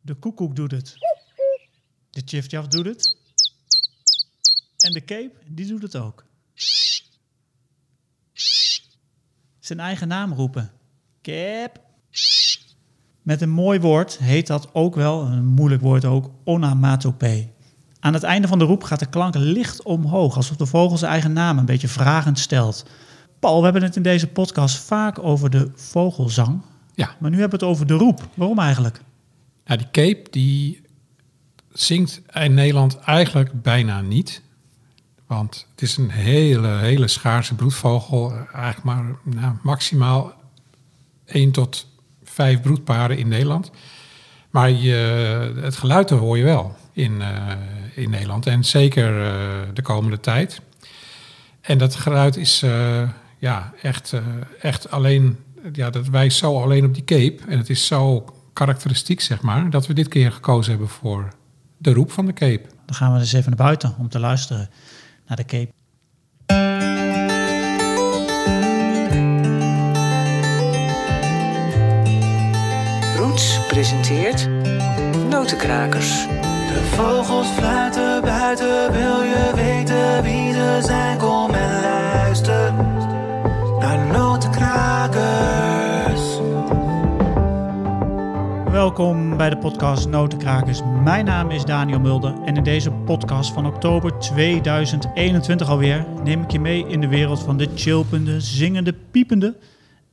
[0.00, 0.94] De koekoek doet het.
[2.10, 3.16] De chifjaf doet het.
[4.78, 6.24] En de cape, die doet het ook.
[9.58, 10.70] Zijn eigen naam roepen.
[11.22, 11.80] Cap.
[13.22, 17.52] Met een mooi woord heet dat ook wel, een moeilijk woord ook, onomatopee.
[18.00, 21.10] Aan het einde van de roep gaat de klank licht omhoog, alsof de vogel zijn
[21.10, 22.86] eigen naam een beetje vragend stelt.
[23.38, 26.62] Paul, we hebben het in deze podcast vaak over de vogelzang.
[26.94, 27.16] Ja.
[27.18, 28.28] Maar nu hebben we het over de roep.
[28.34, 29.02] Waarom eigenlijk?
[29.70, 30.80] Ja, die cape die
[31.72, 34.42] zingt in Nederland eigenlijk bijna niet.
[35.26, 38.32] Want het is een hele, hele schaarse broedvogel.
[38.32, 40.32] Eigenlijk maar nou, maximaal
[41.24, 41.86] 1 tot
[42.22, 43.70] 5 broedparen in Nederland.
[44.50, 44.94] Maar je,
[45.60, 47.52] het geluid hoor je wel in, uh,
[47.94, 48.46] in Nederland.
[48.46, 50.60] En zeker uh, de komende tijd.
[51.60, 53.08] En dat geluid is uh,
[53.38, 54.14] ja, echt,
[54.60, 55.38] echt alleen...
[55.72, 57.38] Ja, dat wijst zo alleen op die cape.
[57.48, 58.24] En het is zo
[58.60, 59.70] karakteristiek, zeg maar...
[59.70, 61.28] dat we dit keer gekozen hebben voor
[61.78, 62.68] de roep van de cape.
[62.86, 64.70] Dan gaan we dus even naar buiten om te luisteren
[65.26, 65.72] naar de cape.
[73.16, 74.48] Roots presenteert
[75.28, 76.26] Notenkrakers.
[76.68, 81.18] De vogels fluiten buiten, wil je weten wie ze zijn?
[81.18, 82.09] Kom en luister
[88.90, 90.80] Welkom bij de podcast Notenkrakers.
[91.02, 96.50] Mijn naam is Daniel Mulder en in deze podcast van oktober 2021 alweer neem ik
[96.50, 99.56] je mee in de wereld van de chilpende, zingende, piepende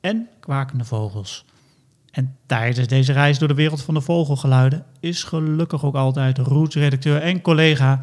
[0.02, 1.46] en kwakende vogels.
[2.12, 7.22] En tijdens deze reis door de wereld van de vogelgeluiden is gelukkig ook altijd Roots-redacteur
[7.22, 8.00] en collega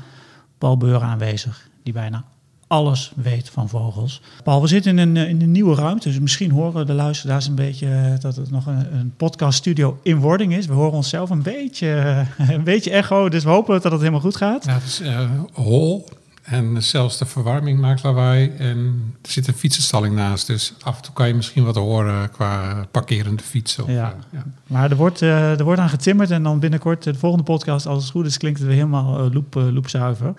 [0.58, 2.24] Paul Beur aanwezig, die bijna
[2.66, 4.20] alles weet van vogels.
[4.44, 7.54] Paul, we zitten in een, in een nieuwe ruimte, dus misschien horen de luisteraars een
[7.54, 10.66] beetje dat het nog een, een podcaststudio in wording is.
[10.66, 14.36] We horen onszelf een beetje, een beetje echo, dus we hopen dat het helemaal goed
[14.36, 14.64] gaat.
[14.64, 16.08] Ja, het is uh, hol
[16.42, 20.46] en zelfs de verwarming maakt lawaai en er zit een fietsenstalling naast.
[20.46, 23.84] Dus af en toe kan je misschien wat horen qua parkerende fietsen.
[23.84, 24.08] Of, Ja.
[24.08, 24.44] uh, ja.
[24.66, 28.02] Maar er wordt, uh, er wordt aan getimmerd en dan binnenkort de volgende podcast, als
[28.02, 30.34] het goed is, klinkt het weer helemaal loop, loopzuiver.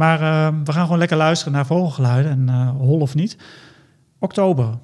[0.00, 3.36] Maar uh, we gaan gewoon lekker luisteren naar vogelgeluiden, en uh, hol of niet.
[4.18, 4.78] Oktober.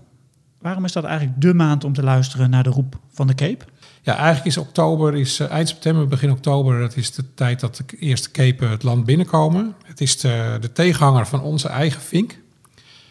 [0.60, 3.64] Waarom is dat eigenlijk de maand om te luisteren naar de roep van de Cape?
[4.02, 7.76] Ja, eigenlijk is oktober, is, uh, eind september, begin oktober, dat is de tijd dat
[7.76, 9.74] de eerste kepen het land binnenkomen.
[9.84, 12.38] Het is de, de tegenhanger van onze eigen vink.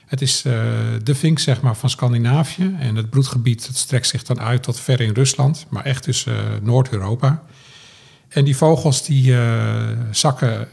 [0.05, 0.41] Het is
[1.03, 2.75] de vink zeg maar, van Scandinavië.
[2.79, 6.25] En het broedgebied het strekt zich dan uit tot ver in Rusland, maar echt dus
[6.61, 7.43] Noord-Europa.
[8.35, 10.67] En die vogels die uh, zakken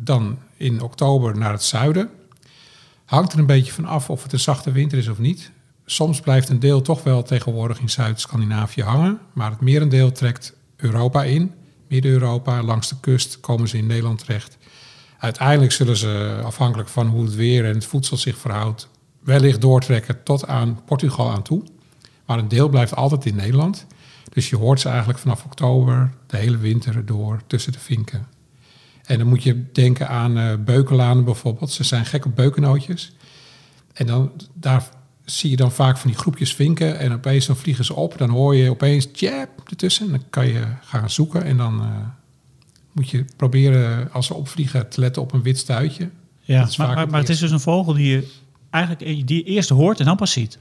[0.00, 2.10] dan in oktober naar het zuiden.
[3.04, 5.50] Hangt er een beetje van af of het een zachte winter is of niet.
[5.86, 11.24] Soms blijft een deel toch wel tegenwoordig in Zuid-Scandinavië hangen, maar het merendeel trekt Europa
[11.24, 11.52] in.
[11.88, 14.56] Midden-Europa, langs de kust komen ze in Nederland terecht.
[15.18, 18.88] Uiteindelijk zullen ze, afhankelijk van hoe het weer en het voedsel zich verhoudt,
[19.20, 21.62] wellicht doortrekken tot aan Portugal aan toe.
[22.26, 23.86] Maar een deel blijft altijd in Nederland.
[24.28, 28.26] Dus je hoort ze eigenlijk vanaf oktober de hele winter door tussen de vinken.
[29.02, 31.70] En dan moet je denken aan uh, beukenlanen bijvoorbeeld.
[31.70, 33.12] Ze zijn gek op beukennootjes.
[33.92, 34.88] En dan, daar
[35.24, 36.98] zie je dan vaak van die groepjes vinken.
[36.98, 38.18] En opeens dan vliegen ze op.
[38.18, 40.06] Dan hoor je opeens jab ertussen.
[40.06, 41.44] En dan kan je gaan zoeken.
[41.44, 41.86] En dan uh,
[42.92, 46.10] moet je proberen als ze opvliegen te letten op een wit stuitje.
[46.40, 48.32] Ja, maar, maar, maar het is dus een vogel die je
[48.70, 50.58] eigenlijk die je eerst hoort en dan pas ziet.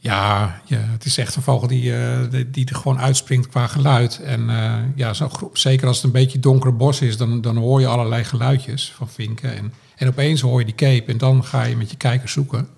[0.00, 3.66] Ja, ja, het is echt een vogel die, uh, die, die er gewoon uitspringt qua
[3.66, 4.20] geluid.
[4.22, 7.80] En uh, ja, zo, zeker als het een beetje donker bos is, dan, dan hoor
[7.80, 9.56] je allerlei geluidjes van vinken.
[9.56, 12.68] En, en opeens hoor je die cape en dan ga je met je kijker zoeken.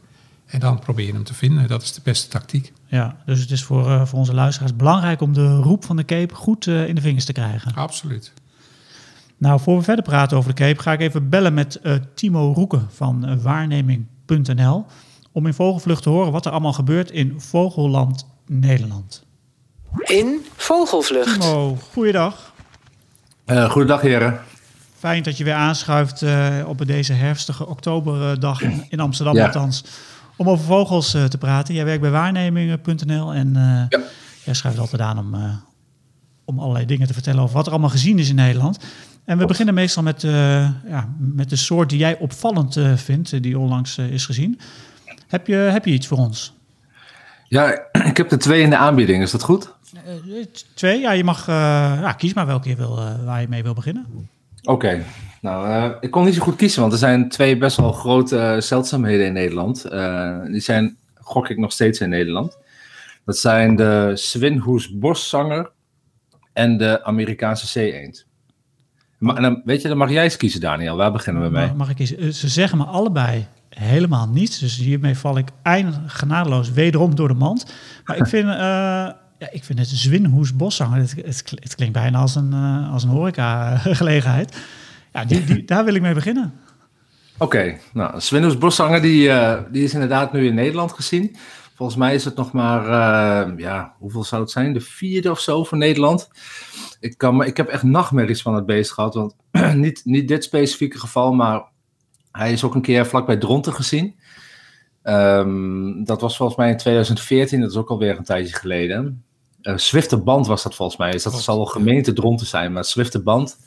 [0.46, 1.68] En dan probeer je hem te vinden.
[1.68, 2.72] Dat is de beste tactiek.
[2.86, 6.04] Ja, dus het is voor, uh, voor onze luisteraars belangrijk om de roep van de
[6.04, 7.74] cape goed in de vingers te krijgen.
[7.74, 8.32] Absoluut.
[9.36, 11.80] Nou, voor we verder praten over de cape, ga ik even bellen met
[12.14, 14.86] Timo Roeken van waarneming.nl
[15.32, 19.24] om in Vogelvlucht te horen wat er allemaal gebeurt in Vogelland Nederland.
[20.02, 21.40] In Vogelvlucht.
[21.40, 22.52] Timo, goeiedag.
[23.46, 24.40] Uh, goedendag heren.
[24.98, 29.46] Fijn dat je weer aanschuift uh, op deze herfstige oktoberdag in, in Amsterdam ja.
[29.46, 29.84] althans.
[30.36, 31.74] Om over vogels uh, te praten.
[31.74, 33.52] Jij werkt bij waarnemingen.nl en
[33.88, 34.00] ja.
[34.44, 35.60] jij schuift altijd aan om,
[36.44, 38.78] om allerlei dingen te vertellen over wat er allemaal gezien is in Nederland.
[39.24, 43.98] En we beginnen meestal met, ja, met de soort die jij opvallend vindt, die onlangs
[43.98, 44.60] is gezien.
[45.30, 46.54] Heb je, heb je iets voor ons?
[47.48, 47.78] Ja,
[48.10, 49.22] ik heb er twee in de aanbieding.
[49.22, 49.74] Is dat goed?
[50.26, 50.44] Uh,
[50.74, 51.00] twee?
[51.00, 51.48] Ja, je mag...
[51.48, 51.54] Uh,
[52.00, 54.06] ja, kies maar welke je wil, uh, waar je mee wil beginnen.
[54.62, 54.70] Oké.
[54.72, 55.02] Okay.
[55.40, 59.26] Nou, ik kon niet zo goed kiezen, want er zijn twee best wel grote zeldzaamheden
[59.26, 59.82] in Nederland.
[60.46, 62.58] die zijn, gok ik, nog steeds in Nederland.
[63.24, 65.70] Dat zijn de Swinhoes boszanger
[66.52, 68.26] en de Amerikaanse zee-eend.
[69.18, 70.96] Maar, en dan, weet je, dan mag jij eens kiezen, Daniel.
[70.96, 71.66] Waar beginnen we mee?
[71.66, 74.58] Mag, mag ik eh, ze zeggen me allebei helemaal niets.
[74.58, 77.72] Dus hiermee val ik eindig genadeloos wederom door de mand.
[78.04, 78.56] Maar ik vind, eh,
[79.38, 83.02] ja, ik vind het Zwinhoes Boszanger, het, het, het klinkt bijna als een, eh, als
[83.02, 84.56] een horeca-gelegenheid.
[85.12, 86.52] Ja, die, die, daar wil ik mee beginnen.
[87.38, 91.36] Oké, nou, Svenus Boszanger, die, eh, die is inderdaad nu in Nederland gezien.
[91.74, 94.72] Volgens mij is het nog maar, eh, ja, hoeveel zou het zijn?
[94.72, 96.30] De vierde of zo voor Nederland.
[97.00, 99.14] Ik, kan, ik heb echt nachtmerries van het beest gehad.
[99.14, 99.34] Want
[99.74, 101.62] niet, niet dit specifieke geval, maar
[102.40, 104.14] hij is ook een keer vlakbij Dronten gezien.
[105.02, 109.24] Ehm, dat was volgens mij in 2014, dat is ook alweer een tijdje geleden.
[109.62, 111.10] Uh, Zwifterband was dat volgens mij.
[111.10, 113.58] Dus dat zal wel gemeente Dronten zijn, maar Zwifterband.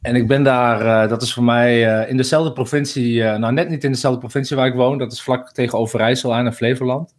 [0.00, 3.68] En ik ben daar, eh, dat is voor mij eh, in dezelfde provincie, nou net
[3.68, 7.14] niet in dezelfde provincie waar ik woon, dat is vlak tegen Overijssel aan in Flevoland.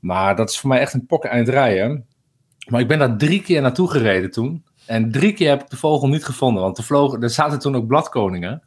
[0.00, 2.06] Maar dat is voor mij echt een pokken eind rijden.
[2.68, 4.64] Maar ik ben daar drie keer naartoe gereden toen.
[4.86, 7.76] En drie keer heb ik de vogel niet gevonden, want er, vlogen, er zaten toen
[7.76, 8.62] ook bladkoningen.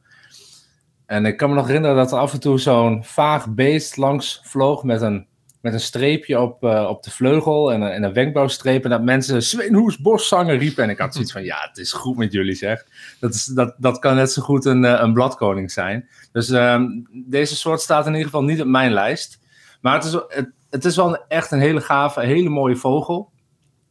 [1.13, 4.41] En ik kan me nog herinneren dat er af en toe zo'n vaag beest langs
[4.43, 5.27] vloog met een,
[5.61, 8.83] met een streepje op, eh, op de vleugel en een, en een wenkbrauwstreep.
[8.83, 10.83] En dat mensen Svenhoes Boszanger riepen.
[10.83, 12.85] En ik had zoiets van, ja, het is goed met jullie zeg.
[13.19, 16.09] Dat, is, dat, dat kan net zo goed een, eh, een bladkoning zijn.
[16.31, 19.39] Dus ehm, deze soort staat in ieder geval niet op mijn lijst.
[19.81, 23.31] Maar het is, het, is wel echt een hele gave, hele mooie vogel.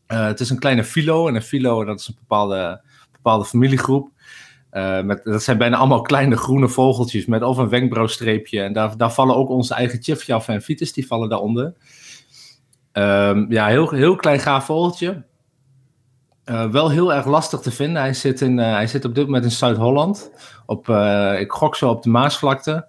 [0.07, 1.29] Eh, het is een kleine filo.
[1.29, 2.83] En een filo, dat is een bepaalde,
[3.13, 4.11] bepaalde familiegroep.
[4.73, 8.63] Eh, dat zijn bijna allemaal kleine groene vogeltjes met of een wenkbrauwstreepje.
[8.63, 11.75] En daar, daar vallen ook onze eigen Tjifjaf en Vitus, die vallen daaronder.
[12.93, 15.25] Ehm, ja, heel, heel klein gaaf vogeltje.
[16.45, 18.03] Eh, wel heel erg lastig te vinden.
[18.03, 20.31] Hij zit, in, eh, hij zit op dit moment in Zuid-Holland.
[20.67, 20.89] Op,
[21.39, 22.87] ik gok zo op de Maasvlakte.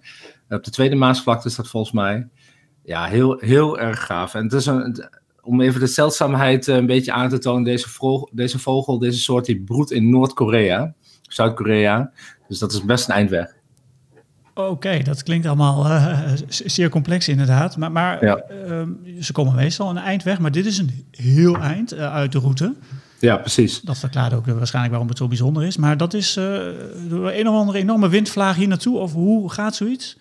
[0.49, 2.27] Op de tweede Maasvlakte is dat volgens mij.
[2.83, 4.33] Ja, heel, heel erg gaaf.
[4.33, 4.67] En het is
[5.41, 7.63] om even de zeldzaamheid een beetje aan te tonen.
[7.63, 10.93] Deze, vogel, deze vogel, deze soort, die broedt in Noord-Korea.
[11.33, 12.11] Zuid-Korea.
[12.47, 13.47] Dus dat is best een eind weg.
[14.55, 17.77] Oké, dat klinkt allemaal eh, zeer complex inderdaad.
[17.77, 18.35] Maar, maar Ja.
[18.37, 18.89] ehm,
[19.21, 22.39] ze komen meestal een eind weg, maar dit is een heel eind eh, uit de
[22.39, 22.73] route.
[23.19, 23.81] Ja, precies.
[23.81, 25.77] Dat verklaart ook eh, waarschijnlijk waarom het zo bijzonder is.
[25.77, 26.33] Maar dat is
[27.07, 28.97] door een of andere enorme windvlaag hier naartoe.
[28.97, 30.17] Of hoe gaat zoiets?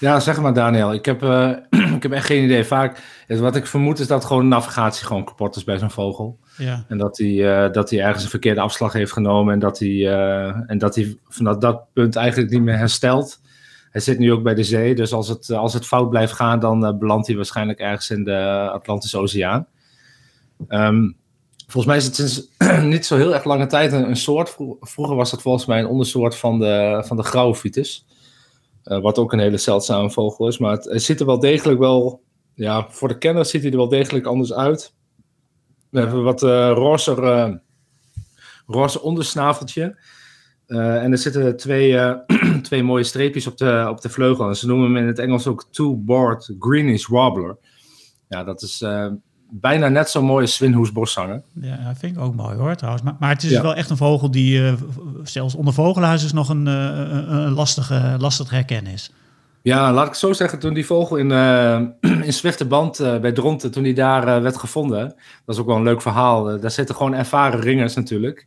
[0.00, 0.92] Ja, zeg maar Daniel.
[0.92, 1.22] Ik heb,
[1.96, 2.64] ik heb echt geen idee.
[2.64, 6.38] Vaak, het- wat ik vermoed is dat gewoon navigatie gewoon kapot is bij zo'n vogel.
[6.58, 9.52] Ja, En dat hij, eh, dat hij ergens een verkeerde afslag heeft genomen.
[9.52, 13.40] En dat hij, eh, en dat hij vanaf dat punt eigenlijk niet meer herstelt.
[13.90, 14.94] Hij zit nu ook bij de zee.
[14.94, 18.24] Dus als het, als het fout blijft gaan, dan eh, belandt hij waarschijnlijk ergens in
[18.24, 19.66] de Atlantische Oceaan.
[20.68, 21.10] Ehm,
[21.66, 22.48] volgens mij is het sinds
[22.94, 24.50] niet zo heel erg lange tijd een, een soort.
[24.50, 27.22] Vro- Vroeger was het volgens mij een ondersoort van de, van de
[29.00, 30.58] wat ook een hele zeldzame vogel is.
[30.58, 32.22] Maar het, het ziet er wel degelijk wel.
[32.54, 34.92] Ja, voor de kenner ziet hij er wel degelijk anders uit.
[35.90, 37.50] We hebben wat eh roze, eh,
[38.66, 39.96] roze ondersnaveltje.
[40.66, 41.98] Eh, en er zitten twee,
[42.62, 44.48] twee mooie streepjes op de, op de vleugel.
[44.48, 47.56] En ze noemen hem in het Engels ook two-board greenish wobbler.
[48.28, 48.84] Ja, dat is
[49.50, 51.42] bijna net zo mooi als Swinhoes boszanger.
[51.52, 53.04] ja dat vind ik ook mooi hoor trouwens.
[53.04, 53.62] Maar, maar het is Ja.
[53.62, 54.74] wel echt een vogel die
[55.22, 59.10] zelfs onder vogelhuis is nog een, een, een lastige, lastig te herkennen is.
[59.64, 60.58] Ja, laat ik zo zeggen.
[60.58, 61.80] Toen die vogel in, eh
[62.26, 65.08] in Zwifterband eh bij Dronten, toen die daar eh, werd gevonden.
[65.44, 66.60] Dat is ook wel een leuk verhaal.
[66.60, 68.46] Daar zitten gewoon ervaren ringers natuurlijk.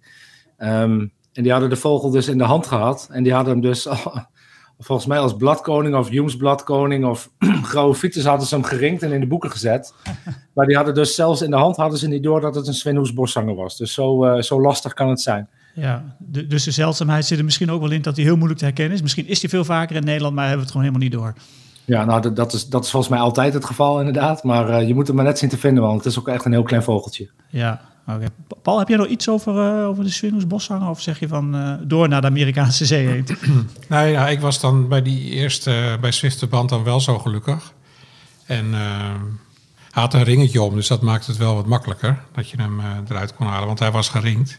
[0.57, 3.07] Ehm, en die hadden de vogel dus in de hand gehad.
[3.11, 3.87] En die hadden hem dus
[4.79, 7.31] volgens mij als bladkoning of jongensbladkoning of
[7.71, 9.93] grauwe fietsers hadden ze hem geringd en in de boeken gezet.
[10.53, 13.13] Maar die hadden dus zelfs in de hand hadden ze niet door dat het een
[13.13, 13.77] boszanger was.
[13.77, 15.49] Dus zo, zo lastig kan het zijn.
[15.79, 18.59] Ja, de- dus de zeldzaamheid zit er misschien ook wel in dat hij heel moeilijk
[18.59, 19.01] te herkennen is.
[19.01, 21.33] Misschien is hij veel vaker in Nederland, maar hebben we het gewoon helemaal niet door.
[21.85, 24.43] Ja, nou, dat, dat, is, dat is volgens mij altijd het geval, inderdaad.
[24.43, 26.45] Maar eh, je moet hem maar net zien te vinden, want het is ook echt
[26.45, 27.29] een heel klein vogeltje.
[27.49, 28.25] Ja, oké.
[28.61, 30.89] Paul, heb jij nog iets over, eh, over de boszanger?
[30.89, 33.25] Of zeg je van eh, door naar de Amerikaanse zee heen?
[33.89, 37.73] Nee, ja, ik was dan bij die eerste, bij Zwifterband dan wel zo gelukkig.
[38.45, 38.73] En
[39.91, 42.19] hij had een ringetje om, dus dat maakte het wel wat makkelijker.
[42.31, 44.57] Dat je hem eh, eruit kon halen, want hij was geringd.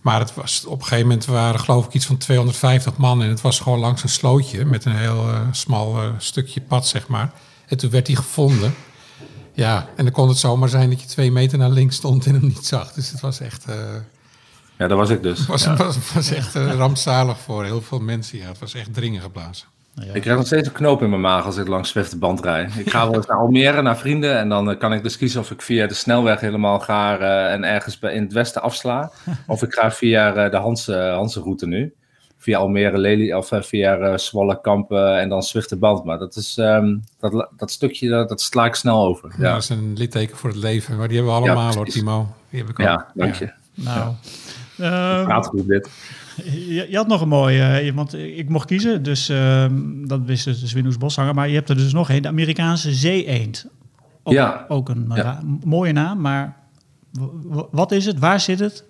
[0.00, 3.22] Maar het was, op een gegeven moment waren geloof ik iets van 250 man.
[3.22, 6.86] En het was gewoon langs een slootje met een heel eh, smal eh, stukje pad,
[6.86, 7.32] zeg maar.
[7.66, 8.74] En toen werd hij gevonden.
[9.52, 12.34] Ja, en dan kon het zomaar zijn dat je twee meter naar links stond en
[12.34, 12.92] hem niet zag.
[12.92, 13.64] Dus het was echt...
[13.64, 13.76] eh,
[14.78, 15.46] Ja, dat was ik dus.
[15.54, 18.38] was, was, was echt rampzalig voor heel veel mensen.
[18.38, 19.66] Ja, het was echt dringen geblazen.
[20.14, 22.76] Ik krijg nog steeds een knoop in mijn maag als ik langs Zwifterband rijd.
[22.78, 24.38] Ik ga wel eens naar Almere, naar vrienden.
[24.38, 27.52] En dan eh, kan ik dus kiezen of ik via de snelweg helemaal ga eh,
[27.52, 29.10] en ergens in het westen afsla.
[29.46, 31.94] Of ik ga via eh, de Hanse, Hanse route nu.
[32.38, 36.04] Via Almere, Lely, of via Zwolle, Kampen en dan Zwifterband.
[36.04, 39.34] Maar dat, is, ehm, dat, dat stukje, dat, dat sla ik snel over.
[39.38, 39.44] Ja.
[39.44, 40.96] Ja, Dat is een litteken voor het leven.
[40.96, 41.86] Maar die hebben we allemaal Ja, hoor.
[41.86, 42.34] Timo.
[42.50, 42.86] Die heb ik ook.
[42.86, 43.50] ja dank je.
[43.74, 44.12] Nou,
[44.78, 45.88] ehm, Praat goed dit.
[46.68, 50.44] je, je had nog een mooie, eh, want ik mocht kiezen, dus ehm, dat wist
[50.44, 51.34] dus de Swinoes Boshanger.
[51.34, 53.66] Maar je hebt er dus nog een, de Amerikaanse zee-eend.
[54.22, 54.64] Ook, Ja.
[54.68, 55.40] ook een Ja.
[55.64, 56.56] mooie naam, maar
[57.70, 58.18] wat is het?
[58.18, 58.84] Waar zit het?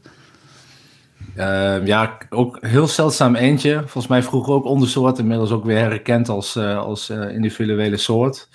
[1.37, 3.75] Ehm, ja, ook heel zeldzaam eentje.
[3.79, 8.49] Volgens mij vroeger ook ondersoort, inmiddels ook weer herkend als, eh, als eh, individuele soort.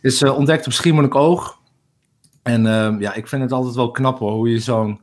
[0.00, 1.58] Is ontdekt op Schiermonnikoog.
[2.42, 5.00] En ehm, ja, ik vind het altijd wel knap hoor, hoe je zo'n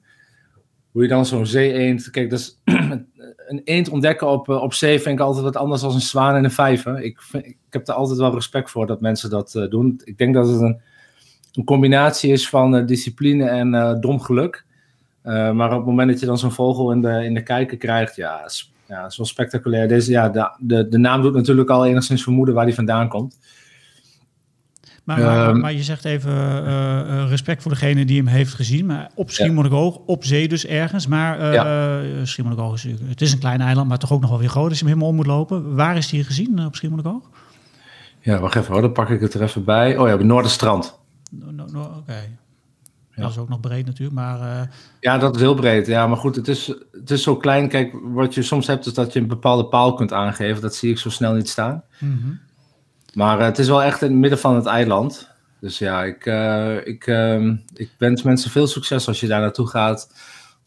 [0.92, 2.10] hoe je dan zo'n zee-eend...
[2.10, 2.60] Kijk, dus
[3.48, 6.36] een eend ontdekken op, eh, op zee vind ik altijd wat anders dan een zwaan
[6.36, 7.02] en een vijver.
[7.02, 10.02] Ik, ik heb er altijd wel respect voor dat mensen dat eh, doen.
[10.04, 10.82] Ik denk dat het een,
[11.54, 14.66] een combinatie is van eh, discipline en eh, dom geluk.
[15.24, 17.78] Uh, maar op het moment dat je dan zo'n vogel in de, in de kijker
[17.78, 19.88] krijgt, ja, is, ja is wel spectaculair.
[19.88, 23.38] Deze, ja, de, de, de naam doet natuurlijk al enigszins vermoeden waar die vandaan komt.
[25.10, 25.60] Maar, maar, Ehm.
[25.60, 28.86] maar je zegt even eh, eh, respect voor degene die hem heeft gezien.
[28.86, 31.08] Maar op Schiermonnikoog, op zee dus ergens.
[31.08, 32.00] Maar Ja.
[32.00, 34.70] eh, Schiermonnikoog is, het is een klein eiland, maar toch ook nog wel weer groot
[34.70, 35.76] als je hem helemaal om moet lopen.
[35.76, 37.30] Waar is die gezien op Schiermonnikoog?
[38.20, 39.98] Ja, wacht even hoor, dan pak ik het er even bij.
[39.98, 41.00] Oh ja, op het Noorderstrand.
[41.32, 42.14] No, no, no, Oké.
[43.16, 44.70] Dat is ook nog breed natuurlijk, maar...
[45.00, 45.88] Ja, dat is heel breed.
[45.88, 47.68] Ja, maar goed, het is, het is zo klein.
[47.68, 50.62] Kijk, wat je soms hebt is dat je een bepaalde paal kunt aangeven.
[50.62, 51.84] Dat zie ik zo snel niet staan.
[52.00, 52.16] mhm.
[53.14, 55.30] Maar eh, het is wel echt in het midden van het eiland.
[55.60, 59.68] Dus ja, ik, eh, ik, ehm, ik wens mensen veel succes als je daar naartoe
[59.68, 60.08] gaat.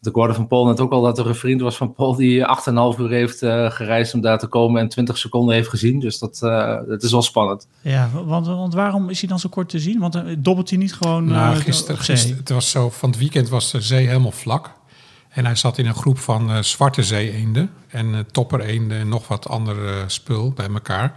[0.03, 2.15] Want ik hoorde van Paul net ook al dat er een vriend was van Paul
[2.15, 5.99] die 8,5 uur heeft eh, gereisd om daar te komen en 20 seconden heeft gezien.
[5.99, 7.67] Dus dat, eh, dat is wel spannend.
[7.81, 9.99] Ja, want, want waarom is hij dan zo kort te zien?
[9.99, 12.15] Want dobbelt hij niet gewoon Nou, eh, gisteren, op zee?
[12.15, 14.71] gisteren, het was zo, van het weekend was de zee helemaal vlak.
[15.29, 19.49] En hij zat in een groep van eh, zwarte zeeëenden en toppereenden en nog wat
[19.49, 21.15] andere spul bij elkaar.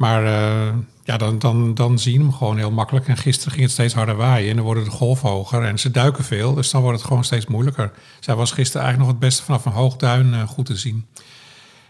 [0.00, 3.08] Maar eh, ja, dan, dan, dan zie hem gewoon heel makkelijk.
[3.08, 5.90] En gisteren ging het steeds harder waaien en dan worden de golven hoger en ze
[5.90, 6.54] duiken veel.
[6.54, 7.92] Dus dan wordt het gewoon steeds moeilijker.
[8.20, 11.06] Zij was gisteren eigenlijk nog het beste vanaf een hoogduin eh, goed te zien.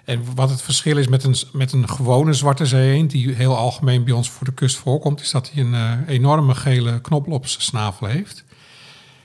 [0.04, 4.04] En wat het verschil is met een, met een gewone zwarte zeeëend, die heel algemeen
[4.04, 7.46] bij ons voor de kust voorkomt, is dat hij een eh, enorme gele knoppel op
[7.46, 8.44] zijn snavel heeft.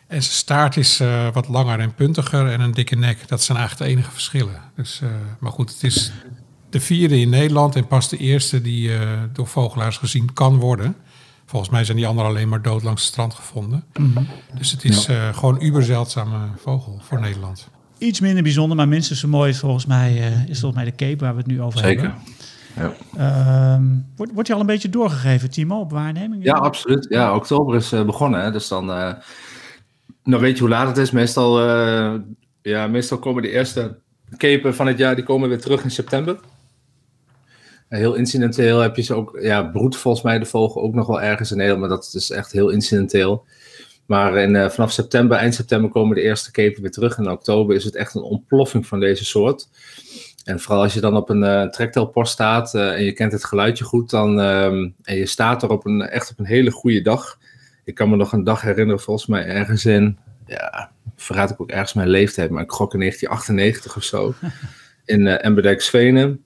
[0.08, 1.01] En zijn staart is
[1.34, 3.27] wat langer en puntiger en een dikke nek.
[3.27, 4.62] Dat zijn eigenlijk de enige verschillen.
[4.75, 5.01] Dus,
[5.39, 6.12] maar goed, het is
[6.75, 9.00] de vierde in Nederland en pas de eerste die eh,
[9.34, 10.96] door vogelaars gezien kan worden.
[11.46, 13.84] Volgens mij zijn die anderen alleen maar dood langs het strand gevonden.
[14.58, 17.70] Dus het is eh, gewoon uber zeldzame vogel voor Nederland.
[17.98, 20.96] Iets minder bijzonder, maar minstens zo mooi is volgens mij, eh, is volgens mij de
[20.96, 22.03] cape waar we het nu over Zeker.
[22.03, 22.22] hebben.
[22.75, 22.94] Ja.
[23.17, 23.84] Ehm,
[24.15, 26.44] wordt, wordt je al een beetje doorgegeven, Timo, op waarneming?
[26.44, 27.05] Ja, absoluut.
[27.10, 28.44] Ja, oktober is eh, begonnen.
[28.44, 28.51] Hè?
[28.51, 29.13] Dus dan, eh,
[30.24, 31.12] dan weet je hoe laat het is.
[31.12, 32.13] Meestal, eh,
[32.62, 34.00] ja, meestal komen de eerste
[34.38, 36.39] kepen van het jaar die komen weer terug in september.
[37.89, 41.22] Heel incidenteel heb je ze ook, ja, broedt volgens mij de vogel ook nog wel
[41.22, 43.46] ergens in Nederland, maar dat is echt heel incidenteel.
[44.06, 47.18] Maar in, eh, vanaf september, eind september komen de eerste kepen weer terug.
[47.18, 49.68] En in oktober is het echt een ontploffing van deze soort.
[50.44, 53.46] En vooral als je dan op een eh trektelpost staat eh, en je kent het
[53.46, 57.01] geluidje goed, dan, ehm, en je staat er op een, echt op een hele goede
[57.01, 57.38] dag.
[57.84, 61.70] Ik kan me nog een dag herinneren, volgens mij ergens in, ja, verraad ik ook
[61.70, 64.34] ergens mijn leeftijd, maar ik gok in 1998 of zo,
[65.15, 66.44] in uh, Emberdijk-Svenen.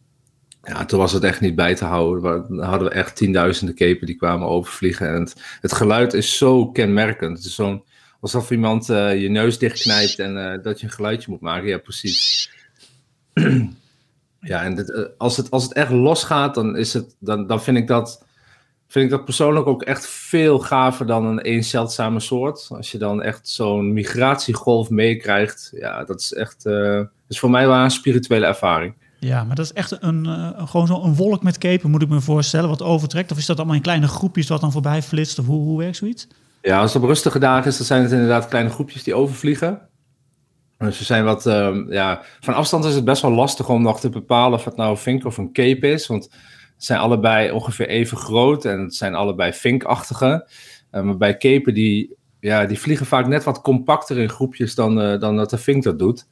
[0.69, 2.21] Ja, toen was het echt niet bij te houden.
[2.21, 5.13] Dan hadden we echt tienduizenden kepen die kwamen overvliegen.
[5.13, 5.29] En
[5.61, 7.37] het, geluid is zo kenmerkend.
[7.37, 7.83] Het is zo'n,
[8.19, 11.67] alsof iemand uh, je neus dichtknijpt en uh, dat je een geluidje moet maken.
[11.67, 12.51] Ja, precies.
[14.51, 17.77] ja, en uh, als, het, als het echt losgaat, dan, is het, dan, dan vind,
[17.77, 18.25] ik dat,
[18.87, 22.67] vind ik dat persoonlijk ook echt veel gaver dan een één zeldzame soort.
[22.69, 26.65] Als je dan echt zo'n migratiegolf meekrijgt, ja, dat is echt,
[27.27, 28.93] is voor mij wel een spirituele ervaring.
[29.19, 32.21] Ja, maar dat is echt een, uh, gewoon zo'n wolk met kepen, moet ik me
[32.21, 33.31] voorstellen, wat overtrekt.
[33.31, 35.39] Of is dat allemaal in kleine groepjes wat dan voorbij flitst?
[35.39, 36.27] Of hoe, hoe werkt zoiets?
[36.61, 39.81] Ja, als het op rustige dagen is, dan zijn het inderdaad kleine groepjes die overvliegen.
[40.77, 43.99] Dus ze zijn wat, uh, ja, van afstand is het best wel lastig om nog
[43.99, 46.07] te bepalen of het nou een vink of een cape is.
[46.07, 50.47] Want het zijn allebei ongeveer even groot en het zijn allebei vinkachtige.
[50.91, 55.01] Uh, maar bij capen, die, ja, die vliegen vaak net wat compacter in groepjes dan,
[55.01, 56.27] uh, dan dat de vink dat doet.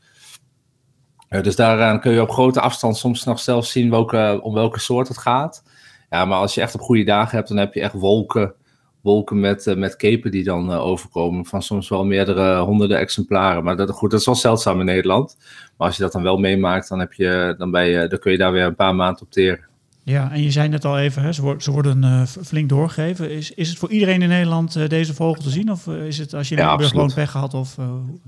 [1.30, 4.80] Uh, dus daaraan kun je op grote afstand soms nog zelf zien welke, om welke
[4.80, 5.64] soort het gaat.
[6.10, 8.54] Ja, maar als je echt op goede dagen hebt, dan heb je echt wolken,
[9.02, 11.46] wolken met, uh, met kepen die dan uh, overkomen.
[11.46, 13.64] Van soms wel meerdere honderden exemplaren.
[13.64, 15.38] Maar dat, goed, dat is wel zeldzaam in Nederland.
[15.78, 18.38] Maar als je dat dan wel meemaakt, dan, heb je, dan, je, dan kun je
[18.38, 19.67] daar weer een paar maanden op teren.
[20.10, 23.32] Ja, en je zei net al even, hè, ze, worden, uh, flink doorgegeven.
[23.32, 25.72] Is, is het voor iedereen in Nederland uh, deze vogel te zien?
[25.72, 27.54] Of uh, is het als je ja, gewoon pech gehad?
[27.54, 27.78] Of,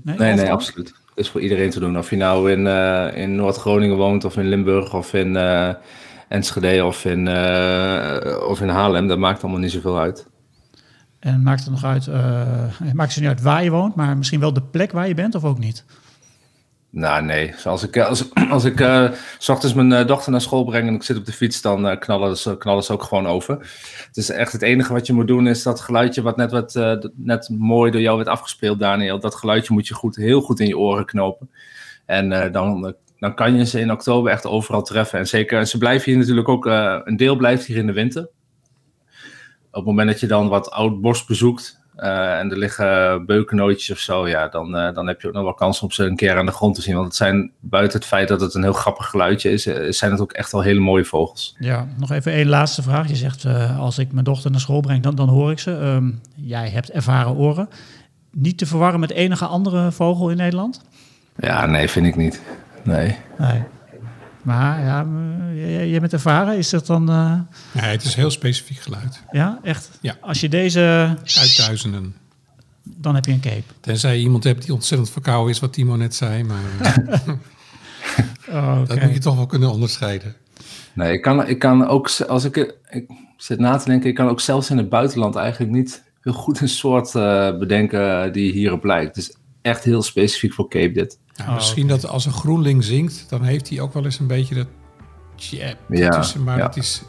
[0.02, 0.88] nee, nee, nee, absoluut.
[0.88, 1.98] Het is voor iedereen te doen.
[1.98, 2.66] Of je nou in,
[3.14, 5.36] in Noord-Groningen woont, of in Limburg, of in
[6.28, 7.28] Enschede, of in,
[8.48, 9.06] of in Haarlem.
[9.08, 10.26] Dat maakt allemaal niet zoveel uit.
[11.20, 12.42] En maakt het nog uit, eh,
[12.84, 15.14] het maakt ze niet uit waar je woont, maar misschien wel de plek waar je
[15.14, 15.84] bent of ook niet?
[16.90, 17.54] Nou, nee.
[17.64, 20.94] Als ik, als, als ik eh, s ochtends mijn eh, dochter naar school breng en
[20.94, 23.54] ik zit op de fiets, dan eh, knallen, ze, knallen ze ook gewoon over.
[24.06, 26.76] Het is echt het enige wat je moet doen, is dat geluidje wat net, wat,
[26.76, 29.20] eh, net mooi door jou werd afgespeeld, Daniel.
[29.20, 31.50] Dat geluidje moet je goed, heel goed in je oren knopen.
[32.10, 35.18] En eh, dan, eh, dan kan je ze in oktober echt overal treffen.
[35.18, 38.22] En zeker, ze blijven hier natuurlijk ook, eh, een deel blijft hier in de winter.
[39.70, 43.90] Op het moment dat je dan wat oud bos bezoekt, eh, en er liggen beukennootjes
[43.90, 46.16] of zo, ja, dan, eh, dan heb je ook nog wel kans om ze een
[46.16, 46.94] keer aan de grond te zien.
[46.94, 50.10] Want het zijn, buiten het feit dat het een heel grappig geluidje is, eh, zijn
[50.10, 51.56] het ook echt wel hele mooie vogels.
[51.58, 53.08] Ja, nog even één laatste vraag.
[53.08, 53.46] Je zegt,
[53.78, 55.76] als ik mijn dochter naar school breng, dan, dan hoor ik ze.
[55.76, 57.68] Ehm, jij hebt ervaren oren.
[58.32, 60.84] Niet te verwarren met enige andere vogel in Nederland?
[61.36, 62.42] Ja, nee, vind ik niet.
[62.82, 63.16] Nee.
[63.38, 63.62] Nee.
[64.42, 65.06] Maar ja,
[65.86, 66.56] jij bent ervaren.
[66.58, 67.34] Is dat dan, eh,
[67.72, 69.22] Ja, het is heel specifiek geluid.
[69.30, 69.90] ja, echt?
[70.00, 70.16] Ja.
[70.20, 70.80] Als je deze,
[71.38, 72.14] Uit duizenden.
[72.82, 73.62] dan heb je een cape.
[73.80, 76.44] Tenzij je iemand hebt die ontzettend verkouden is, wat Timo net zei.
[76.44, 77.28] Maar eh,
[78.56, 80.34] Oh, dat moet je toch wel kunnen onderscheiden.
[80.92, 82.56] Nee, ik kan, ik kan ook, als ik,
[82.90, 86.32] ik zit na te denken, ik kan ook zelfs in het buitenland eigenlijk niet heel
[86.32, 89.16] goed een soort eh, bedenken die hierop lijkt.
[89.16, 91.18] Is echt heel specifiek voor Cape dit.
[91.32, 94.26] Ja, Oh, misschien dat als een groenling zingt, dan heeft hij ook wel eens een
[94.26, 94.66] beetje dat
[95.36, 96.44] jab Ja, tussen.
[96.44, 96.62] Maar ja.
[96.66, 97.02] dat is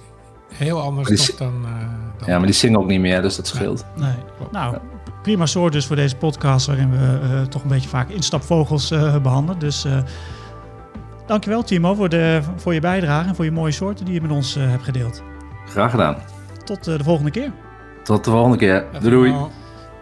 [0.53, 2.27] heel anders Maar die toch dan, eh, dan...
[2.29, 3.86] Ja, maar die zingen ook niet meer, dus dat scheelt.
[3.96, 4.13] Nee.
[4.51, 4.77] Nou,
[5.22, 6.65] prima soort dus voor deze podcast...
[6.65, 9.60] waarin we eh, toch een beetje vaak instapvogels eh, behandelen.
[9.60, 9.98] Dus eh,
[11.27, 13.27] dankjewel Timo voor, de, voor je bijdrage...
[13.27, 15.24] en voor je mooie soorten die je met ons eh, hebt gedeeld.
[15.65, 16.17] Graag gedaan.
[16.63, 17.51] Tot de volgende keer.
[18.03, 18.86] Tot de volgende keer.
[19.00, 19.31] Doei doei.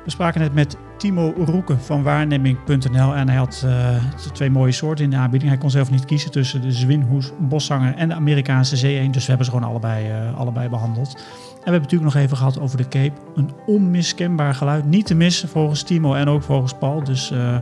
[0.04, 3.96] We spraken net met Timo Roeke van waarneming.nl en hij had eh,
[4.34, 5.52] twee mooie soorten in de aanbieding.
[5.52, 9.14] Hij kon zelf niet kiezen tussen de zwinhoes, boszanger en de Amerikaanse zeeëend.
[9.14, 11.14] Dus we hebben ze gewoon allebei, eh, allebei behandeld.
[11.14, 11.22] En
[11.56, 13.22] we hebben natuurlijk nog even gehad over de Cape.
[13.36, 17.04] Een onmiskenbaar geluid, niet te missen volgens Timo en ook volgens Paul.
[17.04, 17.58] Dus eh,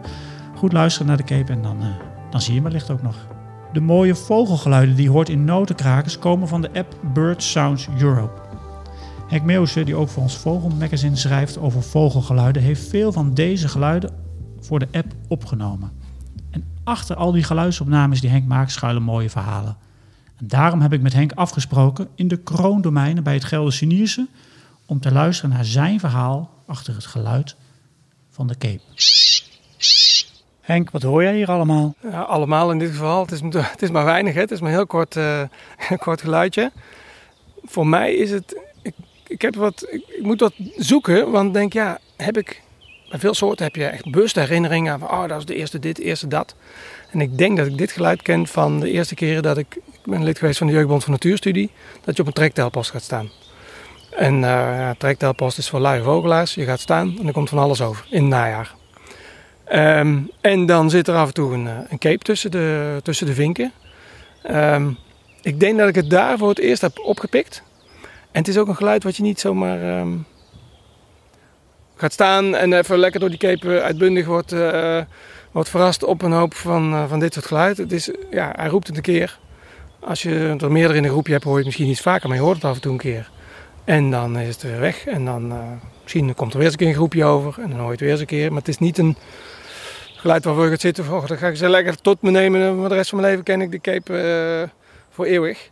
[0.56, 1.78] goed luisteren naar de Cape en dan,
[2.30, 3.28] dan zie je hem wellicht ook nog.
[3.74, 8.47] De mooie vogelgeluiden die je hoort in notenkrakers komen van de app Bird Sounds Europe.
[9.28, 14.16] Henk Meeuwse, die ook voor ons Vogelmagazine schrijft over vogelgeluiden, heeft veel van deze geluiden
[14.60, 15.92] voor de app opgenomen.
[16.50, 19.78] En achter al die geluidsopnames die Henk maakt schuilen mooie verhalen.
[20.38, 24.28] En daarom heb ik met Henk afgesproken in de kroondomeinen bij het Gelderse Nierse
[24.86, 27.56] om te luisteren naar zijn verhaal achter het geluid
[28.30, 28.82] van de Cape.
[30.62, 31.96] Henk, wat hoor jij hier allemaal?
[32.02, 33.22] Ja, allemaal in dit geval.
[33.22, 34.40] Het is, het is maar weinig, hè?
[34.40, 35.42] het is maar een heel kort, eh,
[35.98, 36.72] kort geluidje.
[37.64, 38.66] Voor mij is het.
[39.28, 42.62] Ik, heb wat, ik, moet wat zoeken, want denk, ja, heb ik.
[43.10, 45.96] Bij veel soorten heb je echt bewuste herinneringen van, oh, dat is de eerste dit,
[45.96, 46.56] de eerste dat.
[47.12, 49.76] En ik denk dat ik dit geluid ken van de eerste keren dat ik.
[49.76, 51.72] Ik ben lid geweest van de Jeugdbond voor Natuurstudie.
[52.04, 53.30] Dat je op een trektelpost gaat staan.
[54.18, 56.54] En eh ja, trektelpost is voor luie vogelaars.
[56.54, 58.76] Je gaat staan en er komt van alles over in het najaar.
[59.66, 63.26] Ehm, en dan zit er af en toe een, eh, een cape tussen de, tussen
[63.26, 63.72] de vinken.
[64.44, 64.92] Ehm,
[65.42, 67.64] ik denk dat ik het daar voor het eerst heb opgepikt.
[68.38, 70.18] En het is ook een geluid wat je niet zomaar ehm,
[71.96, 75.02] gaat staan en even lekker door die cape uitbundig wordt, eh,
[75.52, 77.78] wordt verrast op een hoop van, eh, van dit soort geluid.
[77.78, 79.40] Het is, ja, hij roept het een keer.
[80.00, 82.38] Als je er meerdere in een groepje hebt, hoor je het misschien iets vaker, maar
[82.38, 83.30] je hoort het af en toe een keer.
[83.84, 85.06] En dan is het weer weg.
[85.06, 85.58] En dan eh,
[86.04, 87.62] misschien komt er weer eens een keer een groepje over.
[87.62, 88.50] En dan hoor je het weer eens een keer.
[88.50, 89.18] Maar het is niet een
[90.16, 91.14] geluid waarvoor je gaat zitten.
[91.14, 92.62] Oh, dan ga ik ze lekker tot me nemen.
[92.62, 94.70] En voor de rest van mijn leven ken ik de cape
[95.10, 95.70] voor eeuwig.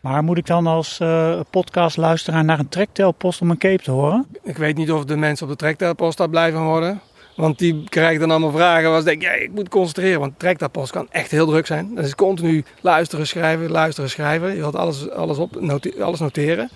[0.00, 4.26] Maar moet ik dan als uh, podcastluisteraar naar een trektelpost om een cape te horen?
[4.42, 7.00] Ik weet niet of de mensen op de trektelpost daar blij van worden.
[7.36, 10.20] Want die krijgen dan allemaal vragen waar ze denken, ik moet concentreren.
[10.20, 11.94] Want trektelpost kan echt heel druk zijn.
[11.94, 14.54] Dat is continu luisteren, schrijven, luisteren, schrijven.
[14.54, 15.56] Je wilt alles, alles, op,
[16.00, 16.70] alles noteren.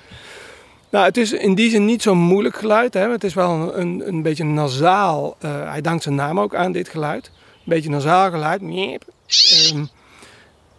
[0.90, 2.94] Nou, het is in die zin niet zo'n moeilijk geluid.
[2.94, 3.10] Hè.
[3.10, 5.36] Het is wel een, een, een beetje nasaal.
[5.44, 7.30] Uh, hij dankt zijn naam ook aan dit geluid.
[7.34, 8.60] Een beetje nasaal geluid.
[8.60, 9.88] Um,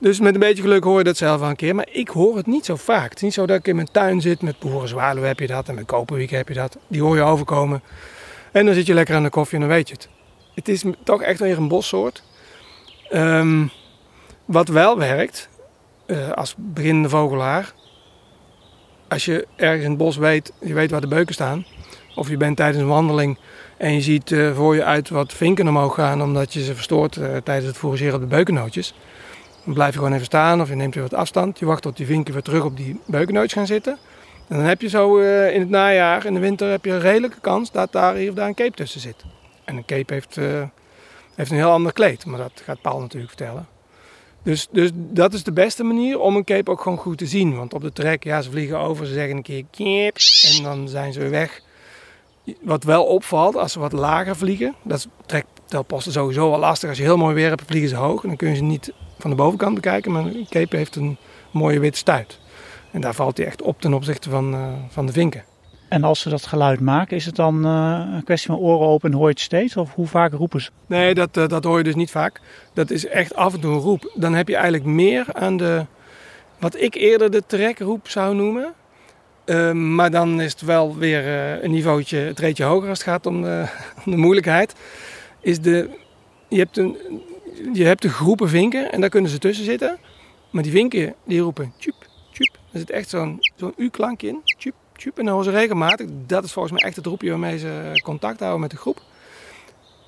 [0.03, 1.75] dus met een beetje geluk hoor je dat zelf wel een keer.
[1.75, 3.09] Maar ik hoor het niet zo vaak.
[3.09, 4.41] Het is niet zo dat ik in mijn tuin zit.
[4.41, 5.67] Met boerenzwaluw heb je dat.
[5.67, 6.77] En met koperwiek heb je dat.
[6.87, 7.81] Die hoor je overkomen.
[8.51, 10.09] En dan zit je lekker aan de koffie en dan weet je het.
[10.55, 12.23] Het is toch echt weer een bossoort.
[13.13, 13.71] Um,
[14.45, 15.49] wat wel werkt.
[16.07, 17.73] Uh, als beginnende vogelaar
[19.13, 21.65] als je ergens in het bos weet, je weet waar de beuken staan.
[22.15, 23.37] Of je bent tijdens een wandeling
[23.77, 27.15] en je ziet uh, voor je uit wat vinken omhoog gaan omdat je ze verstoort
[27.15, 28.93] uh, tijdens het fourageren op de beukennootjes.
[29.63, 31.60] Dan blijf je gewoon even staan of je neemt weer wat afstand.
[31.60, 33.97] Je wacht tot die vinken weer terug op die beukennootjes gaan zitten.
[34.47, 36.99] En dan heb je zo uh, in het najaar, in de winter, heb je een
[36.99, 39.23] redelijke kans dat daar hier of daar een cape tussen zit.
[39.63, 40.36] En een cape heeft,
[41.36, 43.67] heeft een heel ander kleed, maar dat gaat Paul natuurlijk vertellen.
[44.43, 47.56] Dus, dus dat is de beste manier om een cape ook gewoon goed te zien.
[47.56, 50.17] Want op de trek, ja, ze vliegen over, ze zeggen een keer kip
[50.56, 51.62] en dan zijn ze weer weg.
[52.62, 56.89] wat wel opvalt als ze wat lager vliegen, dat is trektelposten sowieso wel lastig.
[56.89, 58.93] Als je heel mooi weer hebt, vliegen ze hoog en dan kun je ze niet
[59.23, 60.12] van de bovenkant bekijken.
[60.12, 61.17] Maar een keper heeft een
[61.51, 62.39] mooie witte stuit.
[62.91, 65.43] En daar valt hij echt op ten opzichte van, eh, van de vinken.
[65.89, 69.12] En als ze dat geluid maken, is het dan eh, een kwestie van oren open
[69.12, 69.77] en hoor je het steeds?
[69.77, 70.69] Of hoe vaak roepen ze?
[70.86, 72.41] Nee, dat, eh, dat hoor je dus niet vaak.
[72.73, 74.12] Dat is echt af en toe een roep.
[74.15, 75.86] Dan heb je eigenlijk meer aan de,
[76.59, 78.73] wat ik eerder de trekroep zou noemen.
[79.45, 81.27] Uh, maar dan is het wel weer
[81.63, 83.65] een niveautje, het reetje hoger als het gaat om de,
[84.05, 84.75] om de moeilijkheid.
[85.39, 85.89] Is de,
[86.47, 86.97] je, hebt een,
[87.73, 89.97] je hebt de groepen vinken en daar kunnen ze tussen zitten.
[90.49, 91.95] Maar die vinken die roepen tjup,
[92.32, 92.58] tjup.
[92.71, 94.41] Er zit echt zo'n zo'n U-klank in.
[94.43, 95.17] Tjup, tjup.
[95.17, 96.08] En dan horen ze regelmatig.
[96.28, 99.02] Dat is volgens mij echt het roepje waarmee ze contact houden met de groep.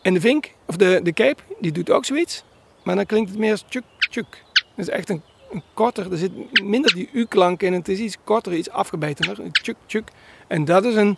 [0.02, 2.44] En de vink, of de, de cape, die doet ook zoiets.
[2.84, 4.44] Maar dan klinkt het meer als tjuk, tjuk.
[4.54, 7.74] Dat is echt een, een korter, er zit minder die U-klank in.
[7.74, 9.52] Het is iets korter, iets afgebetener.
[9.52, 10.10] Tjuk, tjuk.
[10.48, 11.18] En dat is een,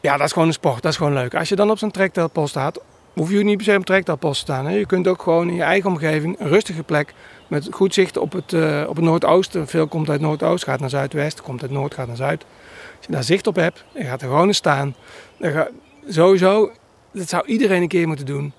[0.00, 0.82] ja, dat is gewoon een sport.
[0.82, 1.34] Dat is gewoon leuk.
[1.34, 2.80] Als je dan op zo'n trektelpost staat,
[3.12, 4.66] hoef je niet per se op trektelpost te staan.
[4.66, 4.74] Hè.
[4.74, 7.14] Je kunt ook gewoon in je eigen omgeving, een rustige plek,
[7.48, 9.66] met goed zicht op het, uh, op het noordoosten.
[9.66, 12.44] Veel komt uit noordoost, gaat naar zuidwest, komt uit noord, gaat naar zuid.
[12.96, 14.94] Als je daar zicht op hebt, je gaat er gewoon in staan.
[15.36, 15.68] Dan ga,
[16.08, 16.70] sowieso,
[17.12, 18.52] dat zou iedereen een keer moeten doen.